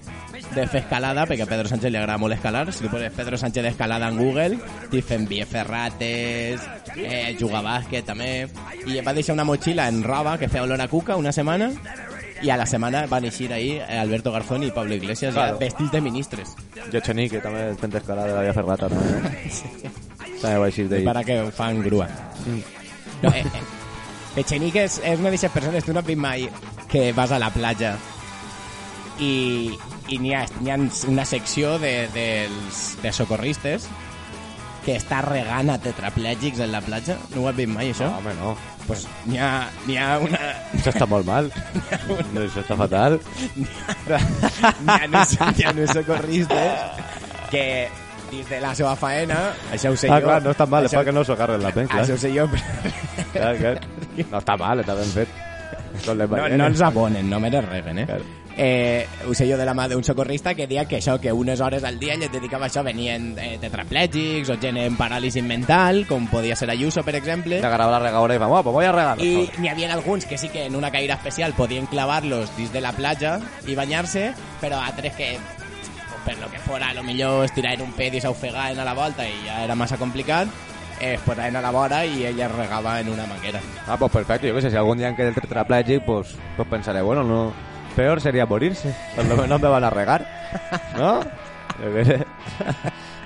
de 0.55 0.67
fer 0.67 0.83
escalada, 0.83 1.25
perquè 1.25 1.45
a 1.45 1.49
Pedro 1.49 1.69
Sánchez 1.71 1.91
li 1.91 1.97
agrada 1.97 2.19
molt 2.21 2.35
escalar. 2.35 2.71
Si 2.73 2.83
tu 2.83 2.91
poses 2.91 3.13
Pedro 3.15 3.37
Sánchez 3.37 3.71
escalada 3.73 4.09
en 4.09 4.17
Google, 4.17 4.59
t'hi 4.91 5.01
fem 5.01 5.25
Vie 5.29 5.45
Ferrates, 5.45 6.61
eh, 6.95 7.35
jugar 7.39 7.63
bàsquet 7.65 8.05
també, 8.05 8.47
i 8.85 9.01
va 9.01 9.15
deixar 9.17 9.37
una 9.37 9.47
motxilla 9.47 9.87
en 9.89 10.03
roba 10.03 10.37
que 10.37 10.49
feia 10.49 10.67
olor 10.67 10.81
a 10.81 10.89
cuca 10.91 11.17
una 11.17 11.31
setmana, 11.31 11.71
i 12.43 12.49
a 12.49 12.57
la 12.57 12.65
setmana 12.65 13.05
van 13.07 13.25
eixir 13.25 13.51
ahí 13.53 13.79
Alberto 13.79 14.31
Garzón 14.31 14.63
i 14.63 14.71
Pablo 14.71 14.95
Iglesias 14.95 15.33
Claro. 15.33 15.57
ja 15.57 15.59
vestits 15.65 15.91
de 15.91 16.01
ministres. 16.01 16.55
Jo 16.93 17.01
Chenique 17.01 17.41
també 17.41 17.67
fent 17.79 17.95
escalada 17.99 18.27
de 18.31 18.35
la 18.35 18.41
via 18.47 18.53
ferrata, 18.53 18.89
no? 18.89 19.01
També 20.41 20.57
d'ell. 20.89 21.05
para 21.05 21.23
que 21.23 21.39
ho 21.41 21.51
fan 21.51 21.81
grua. 21.83 22.07
No, 23.21 23.29
eh, 23.29 23.43
eh, 23.45 24.41
Echenique 24.41 24.85
és, 24.87 24.97
és 25.03 25.19
una 25.19 25.29
d'aquestes 25.29 25.51
persones, 25.51 25.83
tu 25.85 25.93
no 25.93 25.99
has 25.99 26.05
vist 26.07 26.17
mai 26.19 26.47
que 26.89 27.11
vas 27.13 27.31
a 27.31 27.37
la 27.39 27.49
platja 27.51 27.95
i, 29.19 29.69
i 30.09 30.17
n'hi 30.17 30.33
ha, 30.33 30.45
ha 30.71 30.77
una 31.11 31.25
secció 31.25 31.77
de, 31.79 32.07
dels, 32.15 32.81
de 33.03 33.11
socorristes 33.13 33.85
que 34.85 34.95
està 34.97 35.19
regant 35.25 35.69
a 35.69 35.77
tetraplègics 35.81 36.59
en 36.65 36.71
la 36.73 36.81
platja. 36.81 37.17
No 37.35 37.43
ho 37.43 37.49
has 37.51 37.55
vist 37.59 37.69
mai, 37.73 37.91
això? 37.93 38.07
No, 38.09 38.17
home, 38.21 38.33
no. 38.39 38.53
pues 38.87 39.03
n'hi 39.29 39.37
ha, 39.37 39.49
n'hi 39.85 39.97
ha 40.01 40.07
una... 40.23 40.39
Això 40.73 40.89
està 40.95 41.05
molt 41.09 41.27
mal. 41.27 41.51
Això 42.41 42.63
està 42.63 42.77
fatal. 42.79 43.19
n'hi 43.55 43.67
ha, 44.95 45.05
uns, 45.07 45.35
n'hi 45.57 45.67
ha 45.67 45.73
uns 45.75 45.93
socorristes 45.93 47.05
que 47.51 47.65
dins 48.31 48.47
de 48.49 48.61
la 48.63 48.71
seva 48.75 48.93
faena, 48.95 49.37
això 49.75 49.91
ho 49.91 49.97
sé 49.99 50.07
Ah, 50.09 50.19
jo... 50.21 50.29
clar, 50.29 50.39
no 50.45 50.53
està 50.55 50.65
mal, 50.71 50.85
és 50.87 50.91
això- 50.93 51.01
perquè 51.01 51.13
no 51.13 51.23
s'ho 51.27 51.33
agarren 51.35 51.61
la 51.61 51.71
pen, 51.75 51.87
clar. 51.91 52.05
Això 52.05 52.15
ho 52.15 52.21
sé 52.21 52.31
jo, 52.33 52.45
Clar, 53.33 53.55
clar. 53.59 53.73
No 54.31 54.39
està 54.39 54.55
mal, 54.59 54.79
està 54.83 54.95
ben 54.95 55.11
fet. 55.11 55.39
Les 56.07 56.29
No, 56.31 56.47
no 56.57 56.65
els 56.71 56.81
abonen, 56.87 57.27
només 57.29 57.53
els 57.59 57.67
reben, 57.67 57.99
eh? 57.99 58.05
Claro. 58.07 58.23
Eh, 58.63 59.07
ho 59.25 59.33
sé 59.33 59.47
jo 59.49 59.55
de 59.57 59.65
la 59.65 59.73
mà 59.73 59.87
d'un 59.89 60.03
socorrista 60.05 60.51
que 60.53 60.67
deia 60.69 60.83
que 60.85 60.99
això, 60.99 61.15
que 61.17 61.31
unes 61.33 61.63
hores 61.65 61.81
al 61.83 61.95
dia 61.97 62.13
ell 62.13 62.27
es 62.27 62.29
dedicava 62.29 62.67
a 62.67 62.69
això, 62.69 62.83
venien 62.85 63.31
eh, 63.41 63.55
tetraplègics 63.57 64.51
o 64.53 64.57
gent 64.61 64.77
en 64.77 64.99
paràlisi 64.99 65.41
mental, 65.41 66.03
com 66.05 66.27
podia 66.29 66.53
ser 66.55 66.69
Ayuso, 66.69 67.01
per 67.01 67.15
exemple, 67.17 67.57
Te 67.57 67.65
agarraba 67.65 67.97
la 67.97 68.05
regadora 68.05 68.35
y 68.35 68.37
vamos, 68.37 68.61
pues 68.61 68.73
voy 68.73 68.85
a 68.85 68.91
regar. 68.91 69.17
i 69.19 69.49
n'hi 69.57 69.71
havia 69.71 69.89
alguns 69.91 70.27
que 70.29 70.37
sí 70.37 70.49
que 70.49 70.67
en 70.67 70.75
una 70.75 70.91
caïra 70.91 71.15
especial 71.17 71.53
podien 71.57 71.87
clavar-los 71.87 72.55
dins 72.55 72.71
de 72.71 72.81
la 72.85 72.91
platja 72.93 73.39
i 73.65 73.73
banyar-se, 73.73 74.27
però 74.61 74.77
altres 74.77 75.17
que 75.17 75.31
per 76.23 76.37
lo 76.37 76.51
que 76.51 76.59
fora, 76.59 76.91
a 76.91 76.93
lo 76.93 77.01
millor 77.01 77.45
estiraven 77.45 77.81
un 77.81 77.93
pet 77.97 78.13
i 78.13 78.21
s'ofegaven 78.21 78.77
a 78.77 78.85
la 78.85 78.93
volta 78.93 79.25
i 79.25 79.33
ja 79.47 79.63
era 79.63 79.73
massa 79.73 79.97
complicat, 79.97 80.47
eh, 80.99 81.15
es 81.15 81.21
posaven 81.21 81.55
a 81.55 81.61
la 81.65 81.71
vora 81.71 82.05
i 82.05 82.27
ella 82.27 82.45
es 82.45 82.51
regava 82.51 82.99
en 82.99 83.09
una 83.09 83.25
manguera. 83.25 83.59
Ah, 83.87 83.97
pues 83.97 84.11
perfecto. 84.11 84.45
Yo 84.45 84.53
qué 84.53 84.61
sé, 84.61 84.69
si 84.69 84.77
algún 84.77 84.99
día 84.99 85.09
en 85.09 85.15
que 85.15 85.27
el 85.27 85.33
tetrapléjico, 85.33 86.05
pues, 86.05 86.35
pues 86.55 86.67
pensaré, 86.67 87.01
bueno, 87.01 87.23
no... 87.23 87.70
Peor 87.95 88.21
sería 88.21 88.45
morirse. 88.45 88.95
Por 89.15 89.25
lo 89.25 89.35
menos 89.37 89.61
me 89.61 89.67
van 89.67 89.83
a 89.83 89.89
regar. 89.89 90.25
¿No? 90.97 91.21
Yo 91.21 91.93
qué 91.93 92.05
sé. 92.05 92.25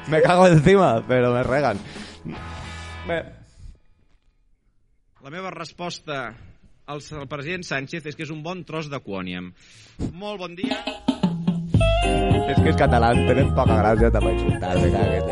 me 0.08 0.22
cago 0.22 0.48
encima, 0.48 1.04
pero 1.08 1.34
me 1.34 1.44
regan. 1.44 1.78
Bé, 3.08 3.24
La 5.26 5.32
meva 5.32 5.50
resposta 5.50 6.36
al 6.86 7.02
president 7.28 7.64
Sánchez 7.66 8.06
és 8.06 8.14
que 8.14 8.28
és 8.28 8.30
un 8.30 8.44
bon 8.46 8.60
tros 8.62 8.92
de 8.94 9.00
quòniam. 9.02 9.48
Molt 10.14 10.38
bon 10.38 10.54
dia. 10.54 10.78
és 12.46 12.60
que 12.62 12.70
els 12.70 12.78
catalans 12.78 13.24
tenen 13.26 13.50
poca 13.58 13.80
gràcia 13.80 14.12
també 14.14 14.36
insultar, 14.36 14.76
me 14.78 14.92
cagues. 14.94 15.26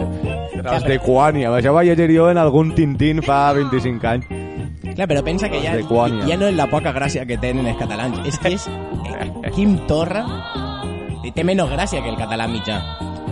Tros 0.63 0.87
de 0.89 0.97
Quània. 1.03 1.51
Això 1.53 1.75
va 1.75 1.83
llegir 1.85 2.09
jo 2.09 2.25
en 2.31 2.41
algun 2.41 2.73
tintín 2.73 3.21
fa 3.21 3.53
25 3.53 4.09
anys. 4.15 4.25
Clar, 4.95 5.07
però 5.09 5.21
pensa 5.25 5.49
que 5.49 5.61
ja, 5.61 5.77
ja 5.77 6.37
no 6.41 6.49
és 6.49 6.57
la 6.57 6.67
poca 6.73 6.93
gràcia 6.93 7.27
que 7.29 7.37
tenen 7.37 7.69
els 7.69 7.77
catalans, 7.77 8.17
és 8.25 8.37
que 8.41 8.55
és 8.57 8.65
Quim 9.53 9.75
Torra 9.85 10.23
i 11.23 11.31
té 11.31 11.43
menys 11.45 11.69
gràcia 11.69 12.01
que 12.01 12.09
el 12.09 12.17
català 12.17 12.47
mitjà. 12.49 12.79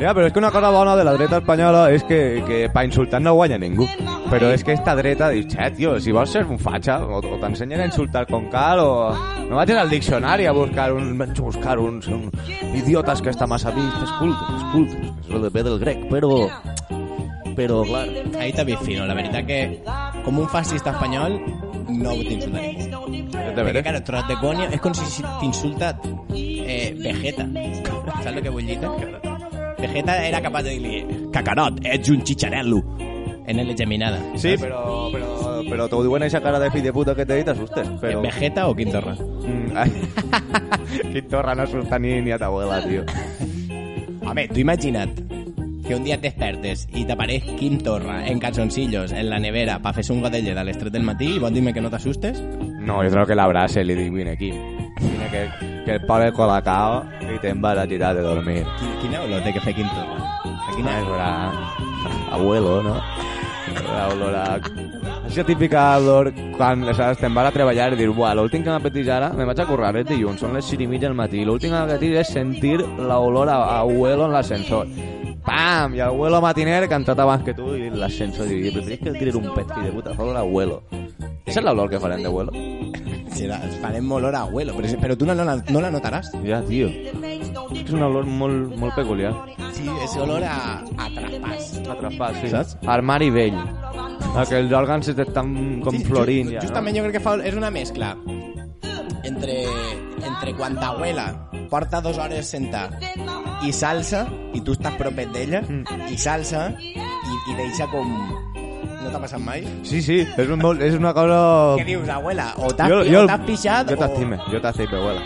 Ja, 0.01 0.15
però 0.17 0.25
és 0.25 0.33
que 0.33 0.41
una 0.41 0.51
cosa 0.53 0.69
bona 0.73 0.95
de 0.97 1.03
la 1.05 1.13
dreta 1.13 1.37
espanyola 1.41 1.83
és 1.93 2.01
que, 2.09 2.41
que 2.47 2.59
pa 2.73 2.81
insultar 2.85 3.19
no 3.21 3.35
guanya 3.37 3.57
ningú. 3.61 3.85
Però 4.31 4.51
és 4.53 4.63
que 4.65 4.73
esta 4.73 4.95
dreta 4.97 5.31
diu, 5.33 5.43
xe, 5.49 5.67
tio, 5.77 5.95
si 6.01 6.13
vols 6.13 6.33
ser 6.33 6.41
un 6.45 6.61
fatxa, 6.61 6.99
o, 7.05 7.19
o 7.21 7.39
t'ensenyen 7.41 7.81
a 7.83 7.87
insultar 7.89 8.27
con 8.29 8.47
cal, 8.53 8.81
o 8.81 9.11
no 9.49 9.57
vagis 9.59 9.81
al 9.81 9.89
diccionari 9.89 10.45
a 10.49 10.53
buscar 10.57 10.91
un, 10.93 11.09
a 11.21 11.29
buscar 11.41 11.77
uns 11.81 12.09
un, 12.09 12.29
idiotes 12.73 13.21
que 13.21 13.33
està 13.33 13.49
massa 13.49 13.73
vist, 13.75 13.97
escultes, 14.05 14.55
escultes, 14.61 15.11
és 15.25 15.35
el 15.37 15.45
de 15.45 15.53
ve 15.57 15.65
del 15.69 15.81
grec, 15.81 16.05
però... 16.13 16.33
Però, 17.51 17.81
clar, 17.83 18.05
Ahí 18.39 18.53
t'ha 18.55 18.63
vist 18.63 18.85
fino, 18.87 19.03
la 19.05 19.17
veritat 19.17 19.45
que 19.45 19.59
com 20.23 20.39
un 20.39 20.47
fascista 20.49 20.95
espanyol 20.95 21.35
no 21.91 22.15
t'insulta 22.15 22.61
ningú. 22.61 22.90
Perquè, 23.55 23.84
claro, 23.84 24.01
tros 24.08 24.27
de 24.29 24.38
conya 24.41 24.67
és 24.72 24.81
com 24.84 24.96
si 24.98 25.24
t'insulta 25.41 25.93
eh, 26.36 26.93
Vegeta. 26.98 27.48
Saps 28.22 28.31
el 28.31 28.41
que 28.41 28.53
vull 28.53 28.67
dir? 28.67 28.77
Vegeta 29.81 30.17
era 30.27 30.41
capaç 30.43 30.67
de 30.67 30.75
dir-li 30.77 31.29
Cacarot, 31.34 31.81
ets 31.89 32.12
un 32.13 32.22
xicharello 32.27 32.81
en 33.48 33.60
el 33.60 33.74
geminada. 33.75 34.20
Sí, 34.38 34.55
però, 34.62 35.10
però, 35.12 35.31
però 35.67 35.88
t'ho 35.89 36.03
diuen 36.05 36.24
eixa 36.27 36.41
cara 36.43 36.60
de 36.62 36.70
fill 36.72 36.86
de 36.86 36.93
puta 36.96 37.15
que 37.17 37.25
t'he 37.25 37.41
dit, 37.41 37.50
t'assustes. 37.50 37.89
Però... 38.03 38.22
Vegeta 38.24 38.67
o 38.70 38.75
Quim 38.77 38.93
Torra? 38.93 39.15
Mm, 39.17 39.75
ai. 39.75 39.89
Quin 41.12 41.27
torra 41.31 41.55
no 41.55 41.65
asusta 41.65 42.00
ni, 42.00 42.20
ni 42.22 42.31
a 42.31 42.39
ta 42.39 42.51
abuela, 42.51 42.79
tio. 42.86 43.03
Home, 44.27 44.48
tu 44.48 44.62
imagina't 44.62 45.31
que 45.88 45.96
un 45.96 46.03
dia 46.05 46.15
et 46.15 46.24
despertes 46.24 46.86
i 46.96 47.01
t'apareix 47.03 47.50
Quim 47.60 47.79
Torra 47.84 48.22
en 48.29 48.39
calzoncillos 48.39 49.12
en 49.12 49.27
la 49.27 49.41
nevera 49.43 49.79
pa 49.84 49.91
fer 49.91 50.05
un 50.13 50.22
llet 50.24 50.58
a 50.58 50.63
les 50.63 50.77
3 50.77 50.93
del 50.93 51.03
matí 51.03 51.36
i 51.36 51.39
vols 51.39 51.53
dir-me 51.53 51.74
que 51.74 51.81
no 51.81 51.89
t'assustes? 51.89 52.39
No, 52.81 53.03
yo 53.03 53.11
creo 53.11 53.25
que 53.27 53.35
la 53.35 53.67
y 53.69 53.83
le 53.83 53.95
digo, 53.95 54.15
vine 54.15 54.31
aquí. 54.31 54.51
Vine 54.51 55.29
que, 55.29 55.83
que 55.85 55.91
el 55.95 56.21
el 56.23 56.33
colacao 56.33 57.05
y 57.21 57.39
te 57.39 57.53
vas 57.53 57.77
a 57.77 57.88
tirar 57.88 58.15
de 58.15 58.21
dormir. 58.21 58.65
Quin, 58.79 58.89
quina 59.01 59.21
olor 59.21 59.43
té 59.43 59.53
que 59.53 59.61
fer 59.61 59.75
Quim 59.75 59.88
Torra? 59.89 60.17
A 60.43 60.75
quina... 60.75 61.00
Es 61.00 61.07
hora 61.07 61.51
abuelo, 62.31 62.81
no? 62.81 62.95
La 63.93 64.07
olor 64.09 64.35
a... 64.35 64.59
Això 65.27 65.45
típica 65.45 65.83
olor 66.00 66.31
quan 66.57 66.83
saps, 66.93 67.21
te'n 67.21 67.35
vas 67.35 67.51
a 67.51 67.53
treballar 67.55 67.91
i 67.93 68.00
dir, 68.00 68.09
buah, 68.09 68.33
l'últim 68.35 68.65
que 68.65 68.73
m'apeteix 68.73 69.11
ara, 69.13 69.29
me 69.38 69.45
vaig 69.47 69.61
a 69.61 69.67
currar 69.69 69.93
és 70.01 70.07
dilluns, 70.09 70.41
són 70.41 70.57
les 70.57 70.65
6 70.65 70.81
i 70.81 70.88
mitja 70.91 71.07
del 71.07 71.15
matí, 71.15 71.45
l'últim 71.45 71.71
que 71.71 71.77
m'apeteix 71.77 72.17
és 72.23 72.33
sentir 72.33 72.79
l'olor 72.81 73.47
a, 73.47 73.59
a 73.61 73.77
abuelo 73.85 74.25
en 74.25 74.35
l'ascensor. 74.35 74.89
Pam! 75.45 75.95
I 75.95 76.01
el 76.01 76.09
abuelo 76.09 76.41
matiner 76.41 76.81
que 76.88 76.97
ha 76.97 77.00
entrat 77.00 77.21
abans 77.23 77.45
que 77.45 77.55
tu 77.55 77.75
i 77.77 77.93
l'ascensor 77.93 78.50
diu, 78.50 78.73
preferís 78.73 79.05
que 79.05 79.15
tirar 79.15 79.38
un 79.39 79.53
pet, 79.53 79.71
fill 79.71 79.88
de 79.88 79.95
puta, 79.95 80.17
fa 80.17 80.27
olor 80.27 80.43
Esa 81.45 81.60
és 81.60 81.65
l'olor 81.65 81.89
que 81.89 82.00
farem 82.00 82.24
d'abuelo? 82.24 82.51
Sí, 83.31 83.45
la, 83.48 83.57
farem 83.81 84.10
olor 84.12 84.36
a 84.36 84.41
abuelo, 84.43 84.74
però, 84.75 84.89
però 85.00 85.15
tu 85.17 85.25
no, 85.25 85.33
la, 85.33 85.55
no 85.71 85.79
la 85.81 85.89
notaràs. 85.89 86.27
Ja, 86.43 86.60
tio. 86.67 86.89
És 86.91 87.89
un 87.95 88.03
olor 88.03 88.25
molt, 88.27 88.74
molt 88.77 88.93
peculiar. 88.93 89.31
Sí, 89.74 89.86
és 90.03 90.15
olor 90.19 90.43
a, 90.45 90.57
a 91.00 91.07
traspàs. 91.15 91.69
Atrapat, 91.95 92.36
sí. 92.41 92.50
Saps? 92.51 92.75
Armari 92.91 93.29
vell. 93.33 93.55
Ah, 94.36 94.43
que 94.45 94.60
els 94.60 94.75
òrgans 94.75 95.07
estan 95.15 95.55
com 95.81 95.95
Sí, 95.95 96.03
florint 96.12 96.51
ju- 96.51 96.57
ja, 96.57 96.65
Justament 96.67 96.93
no? 96.93 97.00
jo 97.00 97.07
crec 97.07 97.17
que 97.17 97.24
fa, 97.24 97.38
és 97.48 97.55
una 97.57 97.71
mescla 97.71 98.12
entre, 99.24 99.57
entre 100.27 100.53
quan 100.60 100.75
t'abuela 100.79 101.25
porta 101.71 102.01
dues 102.03 102.19
hores 102.19 102.51
sentat 102.51 103.00
i 103.63 103.71
salsa, 103.74 104.25
i 104.53 104.60
tu 104.62 104.75
estàs 104.75 105.00
propet 105.00 105.31
d'ella, 105.31 105.63
Mm. 105.63 106.12
i 106.12 106.17
salsa, 106.19 106.67
i, 106.83 106.93
i 106.98 107.55
deixa 107.63 107.88
com... 107.95 108.12
No 109.01 109.10
t'ha 109.10 109.20
passat 109.24 109.39
mai? 109.41 109.63
Sí, 109.88 110.01
sí, 110.05 110.20
és, 110.25 110.50
un, 110.50 110.60
molt- 110.62 110.81
és 110.86 110.93
una 110.98 111.13
cosa... 111.17 111.38
Què 111.79 111.86
dius, 111.88 112.10
abuela? 112.10 112.51
O 112.58 112.70
t'has 112.74 112.89
Jo- 112.91 113.03
jo- 113.08 113.24
o 113.24 113.27
t'has 113.29 113.46
pixat 113.48 113.89
Jo 113.89 113.96
o... 113.98 114.01
t'estime, 114.03 114.38
jo 114.51 114.62
t'estime, 114.62 114.98
abuela. 115.00 115.22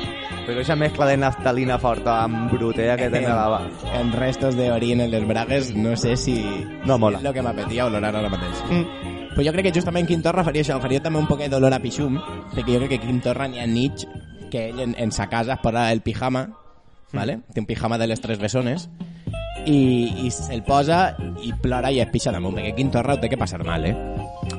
Però 0.45 0.61
esa 0.61 0.75
mezcla 0.77 1.07
de 1.09 1.17
naftalina 1.17 1.79
forta 1.81 2.19
amb 2.23 2.51
brutea 2.53 2.95
que 2.97 3.09
tenga 3.09 3.33
la... 3.35 3.47
va- 3.49 3.99
En 3.99 4.11
restos 4.13 4.55
de 4.55 4.71
orín 4.71 5.01
en 5.01 5.11
les 5.11 5.27
bragues, 5.27 5.73
no 5.75 5.95
sé 5.97 6.15
si... 6.17 6.37
No 6.85 6.97
mola. 7.01 7.19
És 7.19 7.25
el 7.25 7.33
que 7.33 7.41
m'apetia 7.43 7.87
olorar 7.89 8.13
ara 8.15 8.29
mateix. 8.29 8.61
Mm. 8.69 9.13
Però 9.35 9.43
jo 9.49 9.51
crec 9.51 9.65
que 9.67 9.73
justament 9.75 10.07
Quim 10.07 10.21
Torra 10.23 10.45
faria 10.47 10.61
això, 10.63 10.77
faria 10.79 11.01
també 11.03 11.19
un 11.19 11.27
poquet 11.27 11.51
d'olor 11.51 11.73
a 11.75 11.81
pixum, 11.83 12.15
perquè 12.53 12.77
jo 12.77 12.83
crec 12.85 12.93
que 12.95 13.01
Quim 13.07 13.17
Torra 13.25 13.49
n'hi 13.51 13.59
ha 13.59 13.65
nits 13.67 14.05
que 14.53 14.69
ell 14.69 14.79
en, 14.79 14.93
en 15.01 15.11
sa 15.11 15.25
casa 15.27 15.57
es 15.57 15.59
posa 15.59 15.89
el 15.91 15.99
pijama, 16.05 16.45
¿vale? 17.11 17.41
té 17.53 17.59
un 17.59 17.65
pijama 17.67 17.97
de 17.97 18.07
les 18.07 18.21
tres 18.21 18.39
bessones, 18.39 18.87
i, 19.65 20.25
i 20.25 20.29
se'l 20.31 20.61
posa 20.63 21.15
i 21.41 21.51
plora 21.61 21.91
i 21.91 21.99
es 21.99 22.09
pixa 22.11 22.31
damunt, 22.31 22.55
perquè 22.57 22.73
Quim 22.75 22.91
Torra 22.93 23.13
ho 23.15 23.19
té 23.19 23.29
que 23.29 23.37
passar 23.37 23.63
mal, 23.65 23.85
eh? 23.85 23.95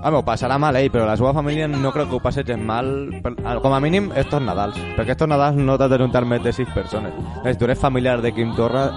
Home, 0.03 0.17
ho 0.19 0.23
passarà 0.27 0.59
mal 0.59 0.77
ell, 0.77 0.91
però 0.91 1.07
la 1.07 1.17
seva 1.17 1.33
família 1.35 1.69
no 1.69 1.93
crec 1.95 2.09
que 2.11 2.17
ho 2.17 2.21
passi 2.23 2.43
gens 2.45 2.63
mal. 2.63 3.11
per- 3.23 3.37
Com 3.63 3.73
a 3.75 3.81
mínim, 3.81 4.11
estos 4.17 4.43
Nadals. 4.43 4.77
Perquè 4.97 5.11
estos 5.15 5.29
Nadals 5.29 5.57
no 5.57 5.79
t'has 5.79 5.91
de 5.91 5.99
juntar 5.99 6.25
més 6.27 6.43
de 6.43 6.53
sis 6.53 6.69
persones. 6.75 7.13
Si 7.45 7.55
tu 7.57 7.65
eres 7.65 7.79
familiar 7.79 8.21
de 8.23 8.33
Quim 8.35 8.55
Torra, 8.57 8.91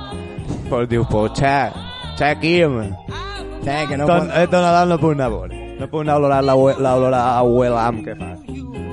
pues 0.70 0.89
dius, 0.89 1.08
pues, 1.10 1.32
che, 1.34 1.70
che, 2.18 2.36
Quim, 2.39 2.82
Sí, 3.62 3.72
que 3.89 3.98
no, 3.98 4.06
estos, 4.06 4.28
pot, 4.28 4.38
estos 4.38 4.62
Nadal 4.62 4.89
no 4.89 4.98
puc 5.00 5.12
anar 5.13 5.25
a 5.25 5.30
veure. 5.30 5.75
No 5.80 5.88
puc 5.89 6.01
anar 6.01 6.13
a 6.13 6.18
olorar 6.18 6.44
la, 6.44 6.56
la 6.80 6.96
olor 6.96 7.13
a 7.13 7.38
abuelam 7.39 8.04
que 8.04 8.16
fa. 8.16 8.36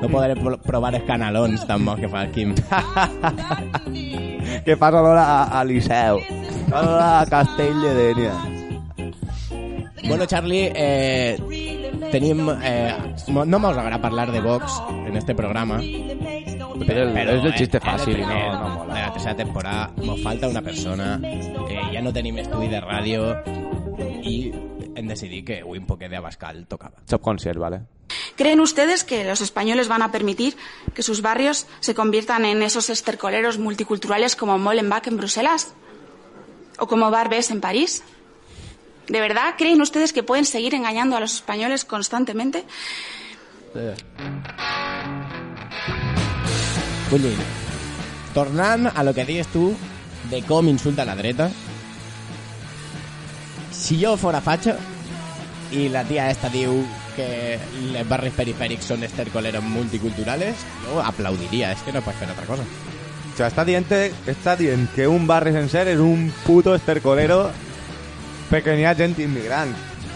no 0.02 0.08
podré 0.10 0.36
pro- 0.36 0.58
provar 0.58 0.94
els 0.94 1.04
canalons 1.04 1.66
bons 1.66 2.00
que 2.00 2.08
fa 2.08 2.22
el 2.24 2.30
Quim. 2.32 2.54
que 4.64 4.76
fas 4.76 4.94
olor 4.94 5.16
a, 5.18 5.44
a 5.44 5.64
Liceu. 5.64 6.18
Olor 6.68 7.00
a 7.00 7.26
Castell 7.28 7.80
de 7.80 7.94
Dènia. 7.94 8.34
Bueno, 10.08 10.26
Charlie, 10.26 10.72
eh, 10.74 11.38
tenim... 12.10 12.48
Eh, 12.62 13.14
no 13.28 13.44
vamos 13.46 13.76
a 13.76 14.00
parlar 14.00 14.30
de 14.30 14.40
Vox 14.40 14.82
en 15.06 15.16
este 15.16 15.34
programa. 15.34 15.80
Pero 16.86 17.08
es 17.08 17.44
el 17.44 17.54
chiste 17.54 17.78
eh, 17.78 17.80
fácil, 17.80 18.16
el 18.16 18.22
primer, 18.22 18.52
no, 18.52 18.68
no 18.68 18.74
mola. 18.76 18.94
De 18.94 19.00
la 19.00 19.12
tercera 19.12 19.36
temporada 19.36 19.92
nos 19.96 20.22
falta 20.22 20.48
una 20.48 20.62
persona, 20.62 21.20
eh, 21.22 21.80
ja 21.92 22.02
no 22.02 22.12
tenim 22.12 22.38
estudi 22.42 22.68
de 22.68 22.80
ràdio 22.82 23.30
i 24.26 24.52
hem 24.96 25.08
decidit 25.08 25.46
que 25.46 25.60
avui 25.62 25.80
un 25.80 25.86
poquet 25.88 26.12
d'Abascal 26.12 26.66
tocava. 26.68 27.00
Subconsciente, 27.08 27.58
¿vale? 27.58 27.80
¿Creen 28.36 28.60
ustedes 28.60 29.04
que 29.04 29.24
los 29.24 29.40
españoles 29.40 29.88
van 29.88 30.02
a 30.02 30.12
permitir 30.12 30.56
que 30.94 31.02
sus 31.02 31.22
barrios 31.22 31.66
se 31.80 31.94
conviertan 31.94 32.44
en 32.44 32.62
esos 32.62 32.90
estercoleros 32.90 33.58
multiculturales 33.58 34.36
como 34.36 34.58
Molenbeek 34.58 35.06
en 35.06 35.16
Bruselas? 35.16 35.74
¿O 36.78 36.86
como 36.86 37.10
Barbès 37.10 37.50
en 37.50 37.60
París? 37.60 38.02
¿De 39.08 39.20
verdad 39.20 39.54
creen 39.56 39.80
ustedes 39.80 40.12
que 40.12 40.22
pueden 40.22 40.44
seguir 40.44 40.74
engañando 40.74 41.16
a 41.16 41.20
los 41.20 41.34
españoles 41.34 41.84
constantemente? 41.84 42.64
Tornant 48.34 48.90
a 48.94 49.02
lo 49.04 49.14
que 49.14 49.24
deies 49.24 49.46
tu 49.48 49.72
de 50.30 50.42
com 50.42 50.66
insulta 50.68 51.04
la 51.04 51.14
dreta, 51.16 51.50
si 53.70 53.96
jo 54.02 54.16
fora 54.20 54.42
fatxa 54.42 54.74
i 55.72 55.86
la 55.88 56.02
tia 56.04 56.26
esta 56.32 56.50
diu 56.50 56.74
que 57.16 57.56
els 57.56 58.08
barris 58.10 58.34
perifèrics 58.36 58.90
són 58.90 59.06
estercoleros 59.06 59.64
multiculturales, 59.64 60.66
jo 60.84 61.00
aplaudiria, 61.00 61.72
és 61.72 61.86
que 61.86 61.94
no 61.94 62.04
pots 62.04 62.20
fer 62.20 62.28
altra 62.28 62.48
cosa. 62.50 62.66
O 63.36 63.38
sea, 63.38 63.48
está 63.48 63.66
dient, 63.68 63.84
está 64.26 64.56
dient 64.56 64.88
que 64.94 65.04
un 65.06 65.26
barri 65.28 65.52
sencer 65.52 65.86
és 65.92 65.98
un 66.00 66.30
puto 66.46 66.72
estercolero 66.74 67.50
perquè 68.48 68.72
n'hi 68.78 68.86
ha 68.88 68.94
gent 68.96 69.18
immigrant. 69.20 69.74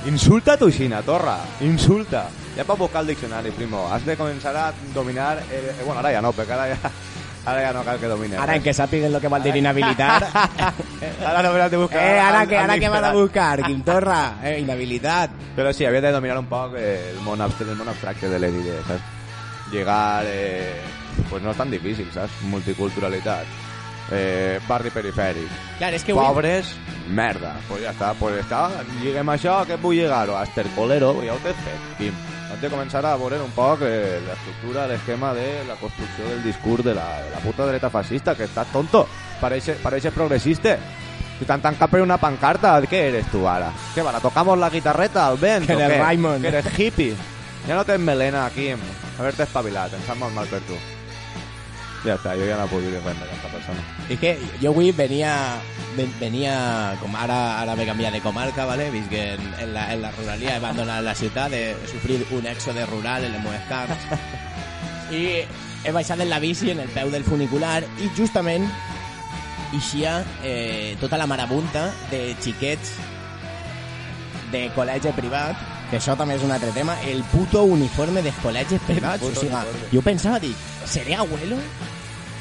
Insulta 0.08 0.54
tu 0.56 0.70
Xina, 0.72 1.02
torra. 1.04 1.34
Insulta. 1.60 2.30
Ja 2.56 2.64
pots 2.64 2.78
buscar 2.80 3.02
el 3.02 3.08
diccionari, 3.12 3.50
primo. 3.52 3.82
Has 3.92 4.06
de 4.08 4.16
començar 4.16 4.54
a 4.56 4.70
dominar... 4.94 5.36
El... 5.52 5.68
eh, 5.68 5.82
Bueno, 5.84 6.00
ara 6.00 6.14
ja 6.14 6.22
no, 6.24 6.32
perquè 6.32 6.56
ara 6.56 6.68
ja, 6.72 6.90
ara 7.44 7.60
ja 7.66 7.72
no 7.76 7.82
cal 7.84 8.00
que 8.00 8.08
domine. 8.08 8.38
Ara 8.40 8.56
en 8.56 8.62
que 8.64 8.72
sàpiguen 8.72 9.12
lo 9.12 9.20
que 9.20 9.28
vol 9.28 9.42
dir 9.44 9.54
inhabilitar... 9.60 10.16
Ara 10.24 11.42
no 11.44 11.50
hauràs 11.52 11.70
de 11.70 11.76
buscar... 11.76 12.00
eh, 12.00 12.16
el- 12.24 12.48
que, 12.48 12.56
ara 12.56 12.78
que 12.80 12.88
van 12.88 13.04
a 13.04 13.12
buscar, 13.12 13.60
Quintorra, 13.62 14.22
eh, 14.42 14.56
inhabilitat. 14.64 15.30
Però 15.54 15.74
sí, 15.76 15.84
havia 15.84 16.00
de 16.00 16.12
dominar 16.16 16.38
un 16.40 16.48
poc 16.48 16.72
eh, 16.80 17.12
el 17.20 17.40
abstracte, 17.44 17.72
el 17.74 17.76
món 17.76 17.92
abstracte 17.92 18.28
de 18.32 18.38
l'Elide, 18.40 18.80
saps? 18.88 19.70
Llegar, 19.70 20.24
eh, 20.26 20.80
pues 21.28 21.42
no 21.42 21.52
és 21.52 21.58
tan 21.58 21.70
difícil, 21.70 22.08
saps? 22.14 22.40
Multiculturalitat. 22.50 23.46
Eh, 24.10 24.58
barri 24.66 24.90
perifèric. 24.90 25.50
Clar, 25.78 25.92
és 25.94 26.02
que 26.02 26.12
avui... 26.12 26.24
Pobres, 26.24 26.72
merda. 27.14 27.54
Pues 27.68 27.84
ja 27.84 27.92
està, 27.94 28.10
pues 28.18 28.40
està, 28.42 28.64
lliguem 29.02 29.30
això, 29.30 29.60
que 29.68 29.78
vull 29.78 29.98
llegar-ho? 30.00 30.34
A 30.38 30.44
Estercolero, 30.48 31.14
ja 31.26 31.36
ho 31.36 31.42
t'he 31.44 31.54
fet, 31.62 31.88
Quim. 31.98 32.16
Has 32.50 32.58
de 32.58 32.70
començar 32.72 33.04
a 33.06 33.14
veure 33.14 33.38
un 33.38 33.52
poc 33.54 33.84
eh, 33.86 34.18
l'estructura, 34.26 34.88
l'esquema 34.90 35.30
de 35.36 35.46
la 35.68 35.78
construcció 35.78 36.26
del 36.26 36.42
discurs 36.42 36.84
de 36.84 36.96
la, 36.98 37.06
de 37.22 37.30
la 37.30 37.42
puta 37.44 37.68
dreta 37.68 37.90
fascista, 37.94 38.34
que 38.34 38.48
estàs 38.48 38.72
tonto. 38.74 39.04
Pareixes, 39.40 39.78
pareixes 39.84 40.14
progressista. 40.14 40.74
Si 41.38 41.46
t'han 41.48 41.62
tancat 41.62 41.88
per 41.88 42.02
una 42.04 42.18
pancarta, 42.20 42.74
què 42.84 43.06
eres 43.12 43.30
tu 43.32 43.46
ara? 43.48 43.70
Què 43.94 44.02
va, 44.04 44.12
la 44.12 44.20
tocamos 44.20 44.58
la 44.58 44.68
guitarreta 44.68 45.24
al 45.24 45.38
vent 45.40 45.70
Que 45.70 45.78
eres? 45.78 46.00
Raimon. 46.02 46.42
Que 46.42 46.50
eres 46.52 46.72
hippie. 46.76 47.14
Ja 47.68 47.78
no 47.78 47.84
tens 47.86 48.02
melena, 48.02 48.48
Quim. 48.52 48.82
Haver-te 49.20 49.46
espavilat, 49.46 49.94
em 49.94 50.08
sap 50.08 50.18
molt 50.18 50.34
mal 50.34 50.50
per 50.50 50.60
tu. 50.66 50.76
Ja 52.04 52.14
està, 52.16 52.32
jo 52.38 52.46
ja 52.48 52.56
no 52.56 52.64
puc 52.70 52.80
dir 52.80 52.94
res 52.96 53.04
d'aquesta 53.20 53.48
persona. 53.52 53.82
És 54.08 54.18
que 54.22 54.30
jo 54.62 54.70
avui 54.70 54.88
venia, 54.96 55.34
ven- 55.98 56.14
venia 56.20 56.54
com 57.00 57.12
ara, 57.16 57.58
ara 57.60 57.74
m'he 57.76 57.84
canviat 57.84 58.14
de 58.16 58.22
comarca, 58.24 58.64
¿vale? 58.64 58.86
visc 58.90 59.12
en, 59.12 59.42
en, 59.60 59.74
la, 59.74 59.84
en 59.92 60.00
la 60.02 60.10
ruralia, 60.16 60.54
he 60.54 60.56
abandonat 60.62 61.04
la 61.04 61.14
ciutat, 61.14 61.52
he 61.52 61.74
sofrit 61.90 62.24
un 62.32 62.46
èxode 62.48 62.86
rural 62.88 63.24
en 63.28 63.32
les 63.36 63.44
meves 63.44 63.66
camps 63.68 64.06
i 65.12 65.42
he 65.84 65.92
baixat 65.92 66.20
en 66.24 66.30
la 66.30 66.38
bici 66.40 66.70
en 66.72 66.80
el 66.80 66.88
peu 66.94 67.10
del 67.12 67.24
funicular 67.24 67.82
i 68.00 68.08
justament 68.16 68.64
eixia 69.76 70.22
eh, 70.42 70.96
tota 71.00 71.18
la 71.20 71.26
marabunta 71.30 71.90
de 72.10 72.34
xiquets 72.42 72.94
de 74.50 74.64
col·legi 74.74 75.12
privat 75.14 75.58
que 75.90 75.98
això 75.98 76.14
també 76.18 76.36
és 76.38 76.42
un 76.46 76.52
altre 76.54 76.70
tema, 76.70 76.94
el 77.10 77.22
puto 77.32 77.64
uniforme 77.66 78.22
dels 78.22 78.36
col·legis 78.44 78.78
privats. 78.86 79.24
O 79.26 79.30
sigui, 79.34 79.50
jo 79.90 80.02
pensava, 80.06 80.38
dic, 80.38 80.54
seré 80.86 81.16
abuelo? 81.18 81.56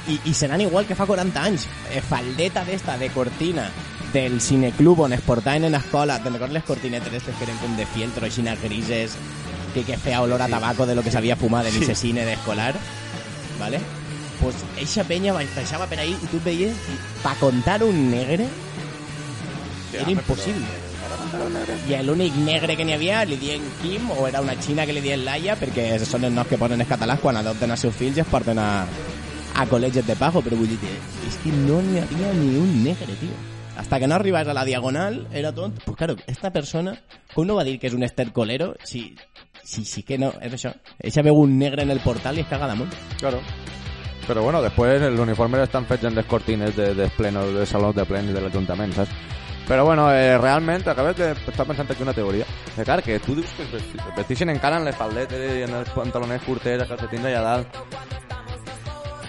I, 0.09 0.19
i 0.25 0.33
seran 0.33 0.61
igual 0.61 0.85
que 0.89 0.95
fa 0.95 1.05
40 1.05 1.43
anys. 1.43 1.67
Eh, 1.93 2.01
faldeta 2.01 2.63
d'esta, 2.65 2.97
de 2.97 3.09
cortina, 3.13 3.69
del 4.13 4.39
cineclub 4.41 4.99
on 5.05 5.13
es 5.13 5.21
portaven 5.21 5.65
en 5.69 5.75
escola. 5.75 6.17
Te'n 6.23 6.33
recordes 6.33 6.53
les 6.57 6.63
cortinetes 6.65 7.07
aquestes 7.11 7.35
que 7.37 7.45
eren 7.45 7.57
com 7.61 7.75
de 7.77 7.85
fieltro, 7.85 8.25
així 8.25 8.41
grises, 8.63 9.13
que, 9.73 9.83
que 9.85 9.97
feia 9.97 10.21
olor 10.21 10.41
a 10.41 10.47
tabaco 10.49 10.85
de 10.87 10.95
lo 10.95 11.03
que 11.03 11.11
s'havia 11.11 11.35
fumat 11.35 11.67
en 11.67 11.83
ese 11.83 11.93
cine 11.95 12.25
d'escolar? 12.25 12.73
¿Vale? 13.59 13.79
Pues 14.41 14.55
eixa 14.79 15.03
penya 15.03 15.33
baix- 15.33 15.53
baixava 15.53 15.85
per 15.85 15.99
ahí 15.99 16.15
i 16.15 16.27
tu 16.31 16.39
veies, 16.41 16.73
pa 17.21 17.35
contar 17.35 17.83
un 17.83 18.09
negre 18.09 18.47
era 19.93 20.09
impossible. 20.09 20.65
I 21.89 21.97
l'únic 22.05 22.33
negre 22.45 22.75
que 22.77 22.85
n'hi 22.85 22.93
havia 22.95 23.23
li 23.25 23.35
dien 23.37 23.61
Kim 23.81 24.09
o 24.15 24.27
era 24.27 24.41
una 24.41 24.55
xina 24.61 24.85
que 24.85 24.93
li 24.93 25.01
dien 25.01 25.23
Laia 25.25 25.55
perquè 25.59 25.97
són 26.05 26.23
els 26.25 26.33
noms 26.33 26.47
que 26.49 26.57
ponen 26.57 26.79
els 26.81 26.89
catalans 26.89 27.19
quan 27.21 27.37
adopten 27.37 27.71
els 27.73 27.79
seus 27.83 27.95
fills 27.95 28.17
i 28.17 28.21
es 28.23 28.27
porten 28.31 28.57
a, 28.61 28.85
a 29.59 29.65
col·legis 29.67 30.05
de 30.07 30.15
pago 30.15 30.41
però 30.45 30.55
vull 30.57 30.69
dir 30.71 30.79
que 30.79 30.91
és 31.27 31.37
que 31.43 31.51
no 31.65 31.81
n'hi 31.83 31.99
havia 31.99 32.33
ni 32.37 32.55
un 32.57 32.83
negre, 32.83 33.13
tio. 33.19 33.35
Hasta 33.79 33.97
que 33.99 34.07
no 34.07 34.15
arribas 34.15 34.47
a 34.47 34.53
la 34.53 34.65
diagonal 34.65 35.27
era 35.31 35.53
tot... 35.55 35.71
Pues 35.85 35.95
claro, 35.97 36.15
esta 36.27 36.51
persona, 36.51 36.97
com 37.33 37.45
no 37.47 37.55
va 37.55 37.63
dir 37.63 37.77
que 37.79 37.87
és 37.87 37.93
un 37.95 38.03
estercolero 38.03 38.73
si, 38.83 39.15
si, 39.63 39.85
si 39.85 40.03
que 40.03 40.17
no, 40.19 40.33
és 40.43 40.51
això. 40.57 40.73
Eixa 40.99 41.23
veu 41.23 41.37
un 41.39 41.57
negre 41.57 41.85
en 41.87 41.91
el 41.93 42.01
portal 42.03 42.37
i 42.37 42.43
es 42.43 42.49
caga 42.51 42.67
damunt. 42.67 42.91
Claro. 43.21 43.39
Però 44.27 44.43
bueno, 44.43 44.59
després 44.61 45.01
els 45.01 45.19
uniformes 45.23 45.63
estan 45.63 45.87
fets 45.89 46.03
en 46.05 46.13
les 46.19 46.27
cortines 46.27 46.75
de, 46.75 46.91
de 46.93 47.07
plenos, 47.15 47.53
de 47.55 47.63
salons 47.65 47.95
de 47.95 48.03
plens 48.05 48.33
de 48.35 48.41
l'Ajuntament, 48.43 48.91
saps? 48.93 49.15
Però 49.69 49.85
bueno, 49.85 50.09
eh, 50.11 50.35
realment 50.37 50.83
acabes 50.89 51.15
de 51.17 51.31
estar 51.31 51.65
pensant 51.65 51.89
aquí 51.89 52.03
una 52.03 52.13
teoria. 52.13 52.45
Que 52.75 52.83
clar, 52.83 53.01
que 53.05 53.19
tu 53.23 53.33
dius 53.37 53.49
que 53.55 53.63
es 53.63 53.71
vesti- 53.71 53.99
es 54.01 54.15
vestixen 54.17 54.49
encara 54.49 54.77
en 54.81 54.85
les 54.85 54.95
faldetes 54.97 55.39
i 55.59 55.63
en 55.63 55.73
els 55.79 55.89
pantalonets 55.95 56.43
curtets, 56.43 56.81
els 56.83 56.89
calcetins 56.89 57.25
allà 57.31 57.41
dalt. 57.47 57.81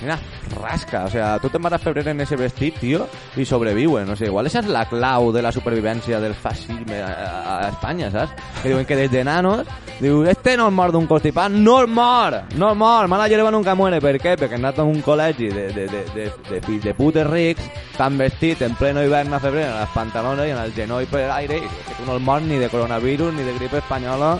Mira, 0.00 0.18
rasca, 0.60 1.04
o 1.04 1.10
sea, 1.10 1.34
te'n 1.38 1.62
vas 1.62 1.74
a 1.76 1.78
febrer 1.78 2.06
en 2.08 2.22
ese 2.24 2.36
vestit, 2.36 2.78
tio, 2.80 3.04
i 3.36 3.44
sobreviuen, 3.44 4.06
no 4.08 4.16
sé, 4.16 4.30
igual 4.30 4.48
esa 4.48 4.62
és 4.62 4.70
la 4.72 4.86
clau 4.88 5.28
de 5.32 5.42
la 5.44 5.52
supervivència 5.52 6.20
del 6.22 6.32
fascisme 6.34 7.02
a, 7.04 7.10
a, 7.10 7.56
Espanya, 7.68 8.08
saps? 8.10 8.32
Que 8.62 8.72
diuen 8.72 8.86
que 8.88 8.96
des 8.96 9.10
de 9.12 9.24
nanos, 9.28 9.68
diu, 10.00 10.22
este 10.24 10.56
no 10.56 10.70
es 10.70 10.74
mor 10.74 10.92
d'un 10.92 11.06
constipat, 11.10 11.52
no 11.52 11.82
es 11.82 11.88
mor, 11.88 12.38
no 12.56 12.70
es 12.72 12.78
mor, 12.80 13.08
mala 13.12 13.28
hierba 13.28 13.52
nunca 13.52 13.74
muere, 13.74 14.00
per 14.00 14.16
què? 14.16 14.38
Perquè 14.40 14.56
han 14.56 14.64
anat 14.64 14.80
a 14.80 14.88
un 14.88 15.02
col·legi 15.04 15.50
de, 15.52 15.66
de, 15.76 15.86
de, 15.92 16.02
de, 16.16 16.26
de 16.48 16.62
fills 16.64 16.88
de 16.88 16.96
putes 16.96 17.28
rics, 17.28 17.68
s'han 17.98 18.16
vestit 18.16 18.64
en 18.64 18.78
pleno 18.80 19.04
hivern 19.04 19.36
a 19.36 19.42
febrer 19.42 19.68
en 19.68 19.76
els 19.82 19.92
pantalons 19.92 20.40
i 20.46 20.54
en 20.54 20.64
el 20.64 20.72
genoll 20.72 21.08
per 21.12 21.26
l'aire, 21.28 21.60
i 21.60 21.68
que 21.84 22.00
tu 22.00 22.08
no 22.08 22.16
el 22.16 22.24
mors 22.24 22.48
ni 22.48 22.56
de 22.56 22.72
coronavirus, 22.72 23.36
ni 23.36 23.44
de 23.44 23.58
gripe 23.60 23.84
espanyola, 23.84 24.38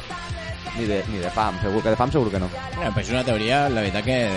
Ni 0.81 0.87
de, 0.87 1.05
ni 1.09 1.19
de 1.19 1.31
fam, 1.31 1.61
seguro 1.61 1.83
que 1.83 1.90
de 1.90 1.97
fam 1.97 2.11
seguro 2.11 2.31
que 2.31 2.40
no. 2.40 2.49
Pues 2.95 3.07
es 3.07 3.12
una 3.12 3.23
teoría, 3.23 3.69
la 3.69 3.83
verdad 3.83 4.03
que... 4.03 4.31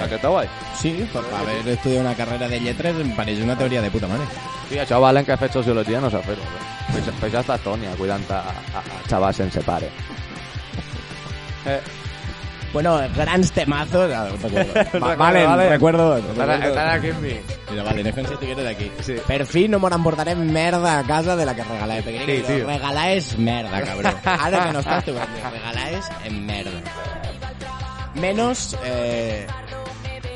Sí, 0.77 1.07
pues 1.11 1.25
por 1.25 1.33
haber 1.39 1.65
estudiado 1.69 2.01
una 2.01 2.15
carrera 2.15 2.49
de 2.49 2.59
lletres 2.59 2.95
me 2.95 3.15
parece 3.15 3.41
una 3.43 3.57
teoría 3.57 3.81
de 3.81 3.89
puta 3.89 4.07
madre. 4.07 4.25
Sí, 4.69 4.77
a 4.77 4.85
chavales 4.85 5.25
que 5.25 5.31
han 5.31 5.43
hecho 5.43 5.63
biología 5.63 6.01
no 6.01 6.09
se 6.09 6.17
hace. 6.17 6.33
Pues, 6.91 7.03
pues 7.19 7.33
hasta 7.33 7.57
Tonia 7.59 7.91
cuidando 7.91 8.33
a, 8.33 8.39
a, 8.39 8.43
a 8.49 9.07
chavales 9.07 9.39
en 9.39 9.51
separe. 9.51 9.89
Eh, 11.65 11.79
bueno, 12.73 12.99
grans 13.15 13.51
temazos... 13.51 14.11
Ah, 14.11 14.27
recuerdo. 14.41 14.73
Va- 14.99 15.15
valen, 15.15 15.45
vale. 15.47 15.69
recuerdo. 15.69 16.15
recuerdo. 16.17 16.79
amb 16.79 17.21
mi. 17.21 17.33
Mira, 17.69 17.83
vale, 17.83 18.03
dejen 18.03 18.25
si 18.27 18.53
de 18.55 18.67
aquí. 18.69 18.91
Sí. 19.01 19.15
Per 19.27 19.45
fi 19.45 19.67
no 19.67 19.77
mos 19.79 19.91
emportarem 19.91 20.39
merda 20.51 20.99
a 20.99 21.03
casa 21.03 21.35
de 21.35 21.45
la 21.45 21.55
que 21.55 21.63
regaláis. 21.63 22.03
Perquè 22.03 22.25
Sí, 22.25 22.37
sí, 22.47 22.53
tio. 22.57 22.65
regalar 22.67 23.09
és 23.11 23.37
merda, 23.37 23.81
cabrón. 23.81 24.13
Ara 24.25 24.65
que 24.65 24.73
no 24.73 24.79
estàs 24.79 25.05
tu, 25.05 25.13
regalar 25.13 25.93
és 25.93 26.09
en 26.25 26.45
merda. 26.45 26.81
Menos, 28.15 28.77
eh, 28.85 29.45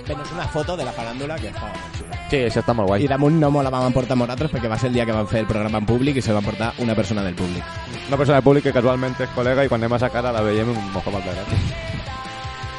menos 0.08 0.32
una 0.32 0.48
foto 0.48 0.78
de 0.78 0.86
la 0.86 0.92
farándula 0.92 1.36
que 1.36 1.52
molt 1.52 1.98
xula. 1.98 2.18
Sí, 2.30 2.38
això 2.38 2.62
està 2.62 2.74
molt 2.74 2.88
guai. 2.90 3.04
I 3.06 3.08
damunt 3.08 3.38
no 3.40 3.50
me 3.52 3.64
la 3.64 3.70
vam 3.74 3.86
emportar 3.90 4.18
nosaltres 4.18 4.52
perquè 4.52 4.70
va 4.70 4.78
ser 4.78 4.90
el 4.90 4.94
dia 4.98 5.06
que 5.06 5.12
vam 5.16 5.28
fer 5.28 5.40
el 5.42 5.48
programa 5.48 5.78
en 5.80 5.86
públic 5.86 6.18
i 6.18 6.22
se 6.22 6.34
va 6.34 6.40
emportar 6.40 6.74
una 6.80 6.94
persona 6.96 7.24
del 7.24 7.36
públic. 7.36 7.64
Una 8.08 8.18
persona 8.18 8.38
de 8.38 8.44
públic 8.44 8.64
que 8.64 8.74
casualment 8.74 9.16
és 9.20 9.30
col·lega 9.36 9.66
i 9.66 9.70
quan 9.70 9.82
anem 9.82 9.94
a 9.94 10.00
sacar 10.00 10.26
a 10.26 10.32
la 10.32 10.42
veiem 10.42 10.72
i 10.74 10.76
fa 11.02 11.10
molta 11.12 11.32
gràcia. 11.34 11.97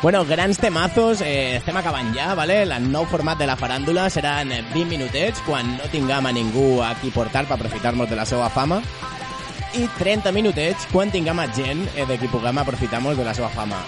Bueno, 0.00 0.24
grans 0.24 0.58
temazos, 0.58 1.20
eh, 1.22 1.56
estem 1.56 1.76
acabant 1.76 2.12
ja, 2.14 2.30
vale? 2.38 2.60
El 2.62 2.84
nou 2.92 3.02
format 3.10 3.40
de 3.40 3.48
la 3.50 3.56
faràndula 3.58 4.04
seran 4.14 4.52
20 4.70 4.84
minutets 4.86 5.42
quan 5.42 5.72
no 5.74 5.88
tinguem 5.90 6.28
a 6.28 6.32
ningú 6.32 6.84
a 6.86 6.92
qui 7.00 7.10
portar 7.10 7.48
per 7.48 7.56
aprofitar-nos 7.56 8.06
de 8.06 8.14
la 8.14 8.24
seva 8.24 8.46
fama 8.48 8.78
i 9.74 9.88
30 9.98 10.30
minutets 10.32 10.86
quan 10.92 11.10
tinguem 11.10 11.42
a 11.42 11.48
gent 11.50 11.82
eh, 11.96 12.06
de 12.06 12.14
qui 12.16 12.30
puguem 12.30 12.62
aprofitar-nos 12.62 13.18
de 13.18 13.26
la 13.26 13.34
seva 13.34 13.50
fama. 13.50 13.82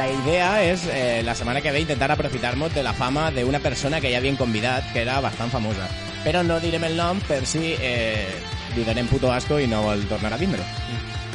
La 0.00 0.08
idea 0.08 0.64
és, 0.64 0.88
eh, 0.88 1.20
la 1.28 1.36
setmana 1.36 1.60
que 1.60 1.76
ve, 1.76 1.84
intentar 1.84 2.10
aprofitar-nos 2.10 2.74
de 2.74 2.82
la 2.82 2.96
fama 2.96 3.30
d'una 3.30 3.60
persona 3.60 4.00
que 4.00 4.10
ja 4.10 4.16
havien 4.16 4.40
convidat, 4.40 4.88
que 4.94 5.04
era 5.04 5.20
bastant 5.20 5.52
famosa. 5.52 5.92
Però 6.24 6.40
no 6.42 6.58
direm 6.60 6.88
el 6.88 6.96
nom 6.96 7.20
per 7.28 7.44
si 7.44 7.76
eh, 7.76 8.32
li 8.74 8.84
donem 8.88 9.12
puto 9.12 9.28
asco 9.32 9.60
i 9.60 9.68
no 9.68 9.84
vol 9.84 10.08
tornar 10.08 10.32
a 10.32 10.40
vindre. 10.40 10.64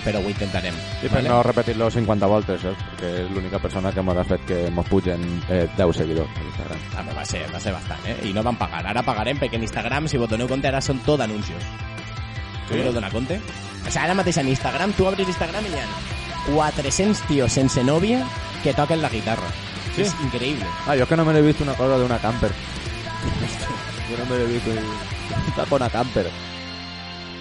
Però 0.05 0.21
ho 0.21 0.29
intentarem. 0.29 0.75
I 1.01 1.09
per 1.09 1.23
no 1.25 1.39
repetir-lo 1.43 1.89
50 1.89 2.27
voltes, 2.29 2.63
eh? 2.69 2.73
perquè 2.77 3.11
és 3.23 3.31
l'única 3.33 3.57
persona 3.59 3.91
que 3.91 4.03
m'ha 4.05 4.25
fet 4.29 4.43
que 4.45 4.59
mos 4.69 4.85
pugen 4.89 5.23
eh, 5.49 5.65
10 5.75 5.97
seguidors 5.97 6.29
a 6.29 6.43
Instagram. 6.45 6.83
Ah, 6.93 7.01
però 7.01 7.17
va 7.17 7.25
ser, 7.25 7.41
va 7.49 7.61
ser 7.63 7.73
bastant, 7.73 8.05
eh? 8.05 8.19
I 8.29 8.33
no 8.37 8.45
van 8.45 8.59
pagar. 8.59 8.83
Ara 8.93 9.01
pagarem 9.05 9.41
perquè 9.41 9.57
en 9.57 9.65
Instagram, 9.65 10.09
si 10.11 10.21
vos 10.21 10.29
doneu 10.29 10.49
compte, 10.51 10.69
ara 10.69 10.83
són 10.85 11.01
tot 11.07 11.25
anuncios. 11.25 11.65
Sí? 12.69 12.79
Us 12.79 12.93
donar 12.93 13.11
compte? 13.13 13.41
O 13.41 13.89
sigui, 13.89 14.03
ara 14.05 14.17
mateix 14.17 14.37
en 14.41 14.53
Instagram, 14.53 14.93
tu 14.97 15.09
obris 15.09 15.29
Instagram 15.33 15.65
i 15.69 15.73
hi 15.73 15.81
ha 15.81 15.89
400 16.53 17.25
tios 17.27 17.57
sense 17.57 17.83
nòvia 17.85 18.21
que 18.63 18.73
toquen 18.77 19.01
la 19.01 19.09
guitarra. 19.09 19.49
Sí? 19.95 20.03
És 20.05 20.13
increïble. 20.25 20.69
Ah, 20.85 20.95
jo 20.97 21.07
que 21.09 21.17
no 21.17 21.25
me 21.25 21.33
l'he 21.33 21.45
vist 21.45 21.61
una 21.65 21.73
cosa 21.77 21.97
d'una 22.01 22.21
camper. 22.21 22.51
jo 24.09 24.17
no 24.19 24.25
me 24.29 24.41
l'he 24.41 24.51
vist 24.53 24.69
un 24.69 25.55
tapo 25.55 25.81
una 25.81 25.89
camper. 25.89 26.29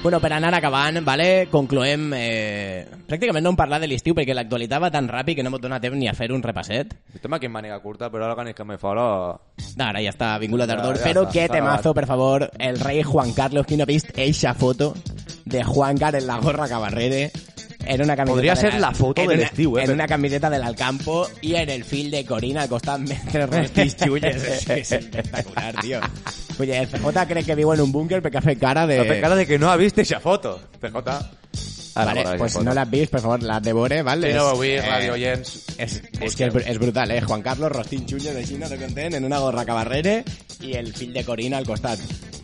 Bueno, 0.05 0.21
per 0.21 0.35
anar 0.37 0.53
acabant, 0.53 0.99
vale, 1.01 1.47
concloem... 1.49 2.11
Eh, 2.13 2.85
pràcticament 3.09 3.41
no 3.47 3.55
hem 3.55 3.57
parlat 3.57 3.81
de 3.81 3.89
l'estiu 3.89 4.13
perquè 4.13 4.35
l'actualitat 4.37 4.83
va 4.85 4.91
tan 4.93 5.07
ràpid 5.09 5.39
que 5.39 5.47
no 5.47 5.49
m'ho 5.49 5.57
dona 5.63 5.79
temps 5.81 5.97
ni 5.97 6.11
a 6.11 6.13
fer 6.13 6.29
un 6.37 6.43
repasset. 6.45 6.93
Estem 7.17 7.33
aquí 7.33 7.49
en 7.49 7.55
màniga 7.55 7.79
curta, 7.81 8.11
però 8.13 8.27
ara 8.29 8.53
que 8.53 8.67
me 8.69 8.77
fora... 8.77 9.07
No, 9.33 9.87
ara 9.87 10.03
ja 10.05 10.13
està, 10.13 10.35
vingut 10.43 10.61
la 10.61 10.67
tardor. 10.69 10.99
Ja, 11.01 11.07
ja 11.07 11.09
però 11.09 11.25
està 11.25 11.47
temazo, 11.57 11.95
per 11.97 12.05
favor, 12.05 12.45
el 12.59 12.79
rei 12.85 13.01
Juan 13.03 13.33
Carlos. 13.33 13.65
Qui 13.65 13.81
no 13.81 13.89
ha 13.89 13.89
vist 13.89 14.13
eixa 14.13 14.53
foto 14.53 14.93
de 15.47 15.65
Juan 15.65 15.97
Carlos 15.97 16.21
en 16.21 16.29
la 16.29 16.37
gorra 16.37 16.69
cabarrere 16.69 17.31
en 17.87 18.03
una 18.03 18.15
camiseta 18.15 18.35
Podria 18.37 18.55
de 18.55 18.61
ser 18.61 18.81
la 18.81 18.93
foto 18.93 19.23
en 19.23 19.29
de 19.29 19.35
una- 19.37 19.81
eh, 19.81 19.85
En 19.85 19.91
una 19.91 20.07
camiseta 20.07 20.51
del 20.51 20.65
Alcampo 20.65 21.27
i 21.41 21.55
en 21.57 21.71
el 21.71 21.85
fil 21.85 22.11
de 22.11 22.27
Corina 22.27 22.63
al 22.63 22.69
costat 22.69 23.01
mentre 23.01 23.47
rostis 23.55 23.97
és, 23.97 24.69
és 24.69 24.93
espectacular, 25.01 25.73
tio. 25.81 26.01
Pues 26.57 26.69
el 26.69 26.89
CJ 26.89 27.27
cree 27.27 27.45
que 27.45 27.55
vivo 27.55 27.75
en 27.75 27.81
un 27.81 27.93
búnker 27.93 28.23
porque 28.23 28.39
hace 28.39 28.57
cara 28.57 28.87
de... 28.87 29.01
Hace 29.01 29.21
cara 29.21 29.37
de 29.37 29.47
que 29.47 29.59
no 29.59 29.71
ha 29.71 29.77
visto 29.77 30.01
esa 30.01 30.21
foto, 30.21 30.61
CJ. 30.81 30.97
Ah, 31.97 32.05
vale, 32.05 32.25
pues 32.39 32.53
si 32.53 32.59
no 32.59 32.75
la 32.75 32.83
has 32.83 33.09
por 33.09 33.21
favor, 33.21 33.43
la 33.43 33.61
devore, 33.61 34.03
¿vale? 34.03 34.33
Sí, 34.33 34.37
no, 34.37 34.53
Radio 34.55 35.15
eh, 35.15 35.21
Gens. 35.21 35.65
Es, 35.79 36.03
es 36.21 36.35
que 36.35 36.51
es 36.67 36.79
brutal, 36.79 37.11
¿eh? 37.13 37.21
Juan 37.21 37.41
Carlos, 37.41 37.71
Rostín 37.71 38.05
Chuño 38.05 38.35
de 38.35 38.45
Xina 38.45 38.69
de 38.69 38.77
Content 38.79 39.15
en 39.15 39.25
una 39.25 39.39
gorra 39.39 39.65
cabarrere 39.65 40.25
y 40.61 40.73
el 40.73 40.93
fil 40.93 41.13
de 41.13 41.25
Corina 41.25 41.59
al 41.59 41.67
costat. 41.67 42.01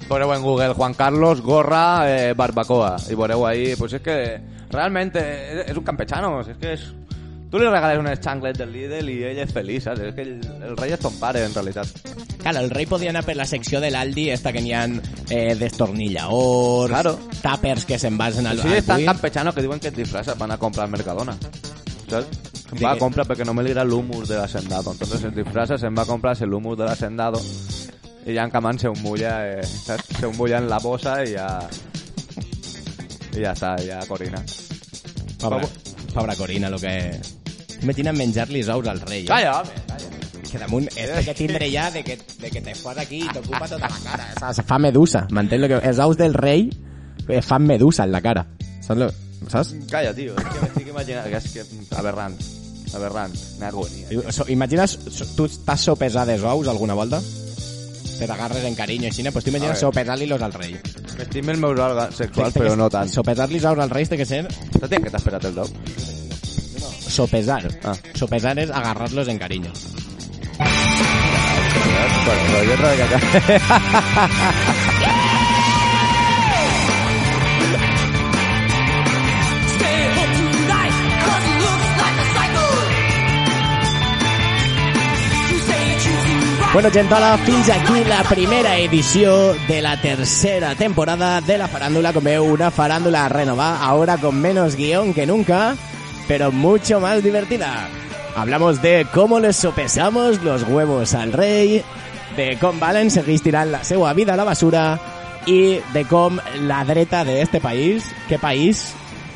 Poneu 0.07 0.33
en 0.35 0.43
Google 0.43 0.75
Juan 0.75 0.95
Carlos, 0.95 1.41
gorra, 1.41 2.03
eh, 2.07 2.33
barbacoa 2.35 2.97
y 3.11 3.17
poneu 3.17 3.45
ahí, 3.47 3.75
pues 3.77 3.93
es 3.93 4.01
que 4.01 4.41
realmente 4.71 5.69
es 5.69 5.77
un 5.77 5.85
campechano, 5.85 6.41
es 6.43 6.57
que 6.57 6.73
es 6.75 6.95
tu 7.51 7.59
li 7.59 7.67
regales 7.67 7.99
unes 7.99 8.21
xangles 8.23 8.57
del 8.59 8.71
Lidl 8.71 9.09
i 9.11 9.17
ell 9.27 9.41
és 9.43 9.51
feliç, 9.53 9.83
saps? 9.89 10.01
És 10.07 10.15
que 10.15 10.23
el, 10.23 10.37
el 10.69 10.77
rei 10.79 10.93
és 10.95 11.01
ton 11.03 11.17
pare, 11.19 11.43
en 11.45 11.55
realitat. 11.55 11.89
Claro, 12.41 12.61
el 12.63 12.71
rei 12.71 12.87
podia 12.87 13.11
anar 13.11 13.25
per 13.27 13.35
la 13.37 13.45
secció 13.45 13.81
de 13.83 13.91
l'Aldi, 13.91 14.29
esta 14.31 14.53
que 14.55 14.63
n'hi 14.63 14.73
ha 14.73 14.85
eh, 14.87 15.57
destornilladors, 15.59 16.93
Claro. 16.95 17.17
tàpers 17.43 17.85
que 17.89 17.99
s'envasen 17.99 18.47
al, 18.47 18.61
Sí, 18.63 18.69
al 18.69 18.79
és 18.79 18.87
tan 18.87 18.97
buit. 19.01 19.09
campechano 19.11 19.53
que 19.53 19.63
diuen 19.67 19.81
que 19.81 19.89
et 19.91 19.97
disfraza 19.97 20.35
van 20.39 20.53
a 20.53 20.59
comprar 20.59 20.85
al 20.87 20.93
Mercadona. 20.93 21.37
¿Sabes? 22.09 22.27
¿De 22.71 22.85
Va 22.85 22.93
a 22.93 22.99
comprar 22.99 23.27
porque 23.27 23.45
no 23.45 23.53
me 23.53 23.65
ligra 23.65 23.83
el 23.83 23.93
humus 23.93 24.29
del 24.29 24.41
hacendado. 24.41 24.93
Entonces 24.93 25.25
el 25.25 25.35
disfraza, 25.35 25.77
se 25.77 25.89
va 25.89 26.03
a 26.03 26.07
comprarse 26.07 26.45
el 26.45 26.55
humus 26.55 26.79
del 26.79 26.89
hacendado 26.89 27.41
y 28.25 28.33
ya 28.35 28.45
en 28.45 28.51
Camán 28.51 28.79
se 28.79 28.89
humbulla, 28.89 29.59
eh, 29.59 29.63
¿sabes? 29.65 30.05
se 30.19 30.55
en 30.55 30.69
la 30.69 30.79
bosa 30.79 31.25
y 31.25 31.33
ya... 31.33 31.69
Y 33.33 33.41
ya 33.43 33.53
està, 33.55 33.77
ja 33.79 34.01
corina. 34.09 34.43
Pobra, 35.39 35.61
pobra 36.13 36.35
Corina, 36.37 36.69
lo 36.69 36.79
que... 36.79 37.40
Imagina't 37.83 38.19
menjar-li 38.19 38.61
els 38.65 38.73
ous 38.73 38.89
al 38.91 39.01
rei. 39.07 39.25
Eh? 39.25 39.29
Calla, 39.31 39.61
home, 39.61 39.85
calla. 39.89 40.11
Que 40.51 40.59
damunt, 40.59 40.89
este 40.97 41.23
que 41.25 41.35
tindré 41.35 41.71
ja 41.71 41.91
de 41.95 42.03
que, 42.03 42.19
de 42.41 42.51
que 42.51 42.61
te 42.61 42.75
fas 42.75 42.99
aquí 42.99 43.21
i 43.23 43.29
t'ocupa 43.31 43.69
tota 43.71 43.87
la 43.87 44.01
cara. 44.03 44.25
Saps? 44.41 44.65
Fa 44.67 44.81
medusa, 44.83 45.27
m'entens? 45.31 45.63
Lo 45.63 45.69
que... 45.71 45.79
Els 45.87 46.01
ous 46.03 46.19
del 46.19 46.35
rei 46.35 46.67
eh, 47.29 47.39
fan 47.43 47.63
medusa 47.69 48.05
en 48.05 48.11
la 48.17 48.21
cara. 48.25 48.43
Saps? 48.81 48.99
Lo... 48.99 49.11
Saps? 49.47 49.77
Calla, 49.93 50.11
tio. 50.17 50.35
És 50.35 50.49
que 50.51 50.65
m'estic 50.65 50.91
imaginant... 50.91 51.31
Que 51.31 51.39
és 51.39 51.49
que... 51.55 51.67
Aberrant. 52.01 52.35
Aberrant. 52.99 53.37
N'agonia. 53.61 54.25
So, 54.35 54.49
imagines, 54.51 54.99
so, 55.07 55.29
tu 55.37 55.47
estàs 55.47 55.87
sopesar 55.87 56.27
dels 56.27 56.43
ous 56.43 56.71
alguna 56.73 56.99
volta? 56.99 57.23
Te 57.23 58.27
t'agarres 58.27 58.67
en 58.67 58.75
carinyo 58.77 59.09
així, 59.09 59.23
pues 59.31 59.47
tu 59.47 59.55
imagines 59.55 59.79
sopesar-li-los 59.87 60.43
al 60.43 60.57
rei. 60.59 60.75
Meus 61.47 61.79
òrgans 61.79 62.17
sexuals, 62.17 62.51
Té 62.53 62.59
que 62.59 62.67
però 62.67 62.75
no 62.77 62.91
tant. 62.91 63.09
Sopesar-li 63.09 63.63
els 63.63 63.71
ous 63.71 63.85
al 63.87 63.95
rei 63.95 64.11
té 64.11 64.19
que 64.19 64.27
ser 64.27 64.49
Saps 64.51 64.91
que 64.91 65.07
t'has 65.07 65.23
esperat 65.23 65.47
el 65.47 65.63
dog? 65.63 66.10
Sopesar. 67.11 67.67
Ah. 67.85 67.97
Sopesar 68.15 68.59
és 68.59 68.71
agarrar-los 68.71 69.29
en 69.29 69.39
carinyo. 69.39 69.73
Bueno, 86.73 86.89
gentola, 86.93 87.37
fins 87.39 87.69
aquí 87.69 88.05
la 88.05 88.23
primera 88.23 88.77
edició 88.79 89.55
de 89.67 89.83
la 89.83 90.01
tercera 90.01 90.77
temporada 90.77 91.41
de 91.41 91.59
la 91.59 91.67
farándula. 91.67 92.13
Com 92.15 92.23
veu, 92.23 92.45
una 92.47 92.71
farándula 92.71 93.29
renovada, 93.29 93.83
ahora 93.83 94.19
con 94.19 94.39
menos 94.41 94.77
guion 94.77 95.13
que 95.13 95.27
nunca, 95.27 95.75
pero 96.31 96.53
mucho 96.53 97.01
más 97.01 97.25
divertida. 97.25 97.89
Hablamos 98.37 98.81
de 98.81 99.05
cómo 99.13 99.41
les 99.41 99.57
sopesamos 99.57 100.41
los 100.45 100.63
huevos 100.63 101.13
al 101.15 101.33
rei, 101.33 101.83
de 102.37 102.57
com 102.61 102.79
valen 102.79 103.11
seguir 103.11 103.41
tirant 103.43 103.73
la 103.73 103.83
seva 103.83 104.13
vida 104.15 104.35
a 104.35 104.39
la 104.39 104.45
basura 104.47 104.85
i 105.51 105.81
de 105.91 106.05
com 106.07 106.39
la 106.69 106.85
dreta 106.85 107.25
de 107.25 107.41
este 107.43 107.59
país, 107.59 108.07
què 108.29 108.39
país? 108.39 108.93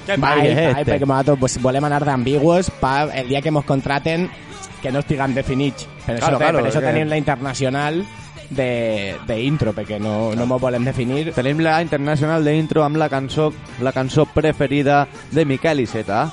Què 0.07 0.20
país 0.22 0.52
és 0.52 0.61
este? 0.68 0.85
perquè 0.92 1.02
nosaltres 1.02 1.40
pues, 1.40 1.57
volem 1.64 1.88
anar 1.90 2.04
d'ambigües 2.07 2.70
pa 2.78 3.09
el 3.11 3.26
dia 3.26 3.42
que 3.42 3.50
ens 3.50 3.66
contraten 3.66 4.28
que 4.80 4.92
no 4.94 5.02
estiguen 5.02 5.35
definits. 5.35 5.88
Per 6.07 6.14
això, 6.14 6.28
Claro, 6.28 6.38
claro, 6.38 6.62
per 6.62 6.70
això 6.70 6.78
que- 6.78 6.92
tenim 6.92 7.11
la 7.11 7.18
internacional 7.18 8.04
de, 8.50 9.16
de 9.26 9.40
intro, 9.42 9.74
perquè 9.74 9.98
no, 9.98 10.30
no 10.38 10.46
m'ho 10.46 10.61
volem 10.62 10.87
definir. 10.87 11.33
Tenim 11.35 11.59
la 11.59 11.80
internacional 11.83 12.44
d'intro 12.46 12.85
amb 12.87 13.02
la 13.02 13.09
cançó, 13.11 13.50
la 13.83 13.90
cançó 13.90 14.26
preferida 14.30 15.09
de 15.33 15.44
Miquel 15.44 15.80
Iceta, 15.80 16.30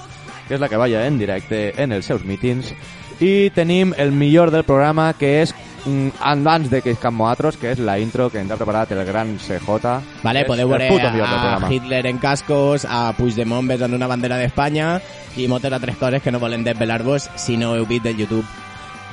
que 0.47 0.55
és 0.55 0.61
la 0.61 0.69
que 0.69 0.79
balla 0.79 1.05
en 1.07 1.19
directe 1.19 1.71
en 1.81 1.91
els 1.91 2.05
seus 2.05 2.25
mítings. 2.25 2.73
I 3.21 3.51
tenim 3.53 3.93
el 3.97 4.11
millor 4.11 4.49
del 4.49 4.63
programa, 4.65 5.11
que 5.13 5.41
és 5.43 5.53
mm, 5.85 6.17
abans 6.19 6.71
de 6.71 6.81
que 6.81 6.95
escam 6.95 7.17
nosaltres, 7.17 7.59
que 7.61 7.69
és 7.75 7.79
la 7.79 7.99
intro 8.01 8.31
que 8.33 8.41
ens 8.41 8.51
ha 8.51 8.57
preparat 8.57 8.91
el 8.95 9.03
gran 9.05 9.35
CJ. 9.37 9.93
Vale, 10.23 10.45
podeu 10.49 10.71
veure 10.71 10.89
a. 11.21 11.69
Hitler 11.69 12.05
en 12.09 12.17
cascos, 12.17 12.87
a 12.89 13.11
Puigdemont 13.17 13.69
besant 13.69 13.93
una 13.93 14.09
bandera 14.09 14.39
d'Espanya 14.41 14.95
i 15.37 15.45
moltes 15.47 15.73
altres 15.73 16.01
coses 16.01 16.23
que 16.23 16.33
no 16.33 16.41
volem 16.41 16.65
desvelar-vos 16.65 17.29
si 17.37 17.57
no 17.61 17.75
heu 17.77 17.85
vist 17.85 18.09
del 18.09 18.17
YouTube. 18.17 18.45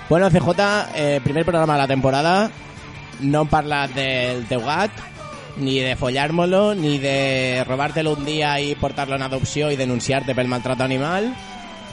Bueno, 0.09 0.31
CJ, 0.31 0.89
eh, 0.95 1.21
primer 1.23 1.45
programa 1.45 1.75
de 1.75 1.79
la 1.83 1.89
temporada, 1.89 2.51
no 3.21 3.43
hem 3.43 3.49
parlat 3.53 3.93
del 3.93 4.47
teu 4.49 4.65
gat, 4.65 4.91
ni 5.59 5.81
de 5.81 5.97
follármolo, 5.97 6.75
ni 6.75 6.99
de 6.99 7.65
robártelo 7.67 8.15
un 8.15 8.25
día 8.25 8.61
y 8.61 8.75
portarlo 8.75 9.17
en 9.17 9.23
adopció 9.23 9.71
i 9.71 9.77
denunciar-te 9.77 10.35
pel 10.35 10.49
maltrato 10.49 10.85
animal, 10.85 11.33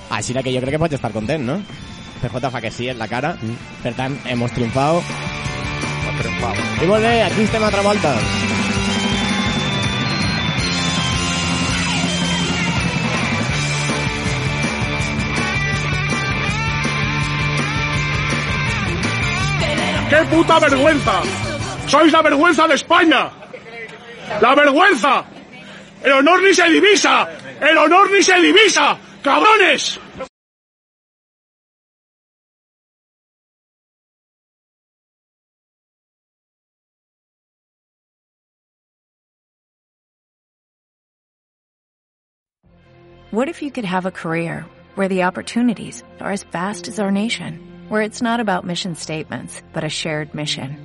Així 0.10 0.34
que 0.34 0.54
jo 0.54 0.62
crec 0.62 0.76
que 0.76 0.80
pots 0.80 0.98
estar 0.98 1.12
content, 1.12 1.44
no? 1.46 1.60
PJ 2.22 2.50
fa 2.52 2.62
que 2.62 2.72
sí 2.72 2.90
en 2.90 3.00
la 3.00 3.08
cara. 3.08 3.36
Per 3.84 3.94
tant, 3.94 4.18
hemos 4.26 4.52
triunfado. 4.52 5.02
I 6.82 6.88
molt 6.88 7.04
bé, 7.04 7.24
aquí 7.24 7.42
estem 7.44 7.64
altra 7.64 7.82
volta. 7.82 8.14
¡Qué 20.10 20.22
puta 20.30 20.60
vergüenza! 20.60 21.22
¡Sois 21.88 22.14
la 22.14 22.22
vergüenza 22.22 22.68
de 22.68 22.76
España! 22.76 23.45
¡La 24.42 24.56
vergüenza! 24.56 25.26
¡El 26.04 26.12
honor 26.14 26.42
ni 26.44 26.54
se 26.54 26.70
divisa! 26.70 27.30
¡El 27.62 27.78
honor 27.78 28.12
ni 28.12 28.22
se 28.22 28.40
divisa! 28.40 28.98
¡Cabrones! 29.24 30.00
What 43.32 43.50
if 43.50 43.62
you 43.62 43.70
could 43.70 43.84
have 43.84 44.06
a 44.06 44.12
career 44.12 44.66
where 44.96 45.10
the 45.10 45.24
opportunities 45.24 46.04
are 46.22 46.32
as 46.32 46.44
vast 46.44 46.88
as 46.88 47.00
our 47.00 47.12
nation, 47.12 47.60
where 47.90 48.02
it's 48.02 48.22
not 48.22 48.40
about 48.40 48.64
mission 48.64 48.96
statements, 48.96 49.62
but 49.74 49.84
a 49.84 49.90
shared 49.90 50.34
mission? 50.34 50.85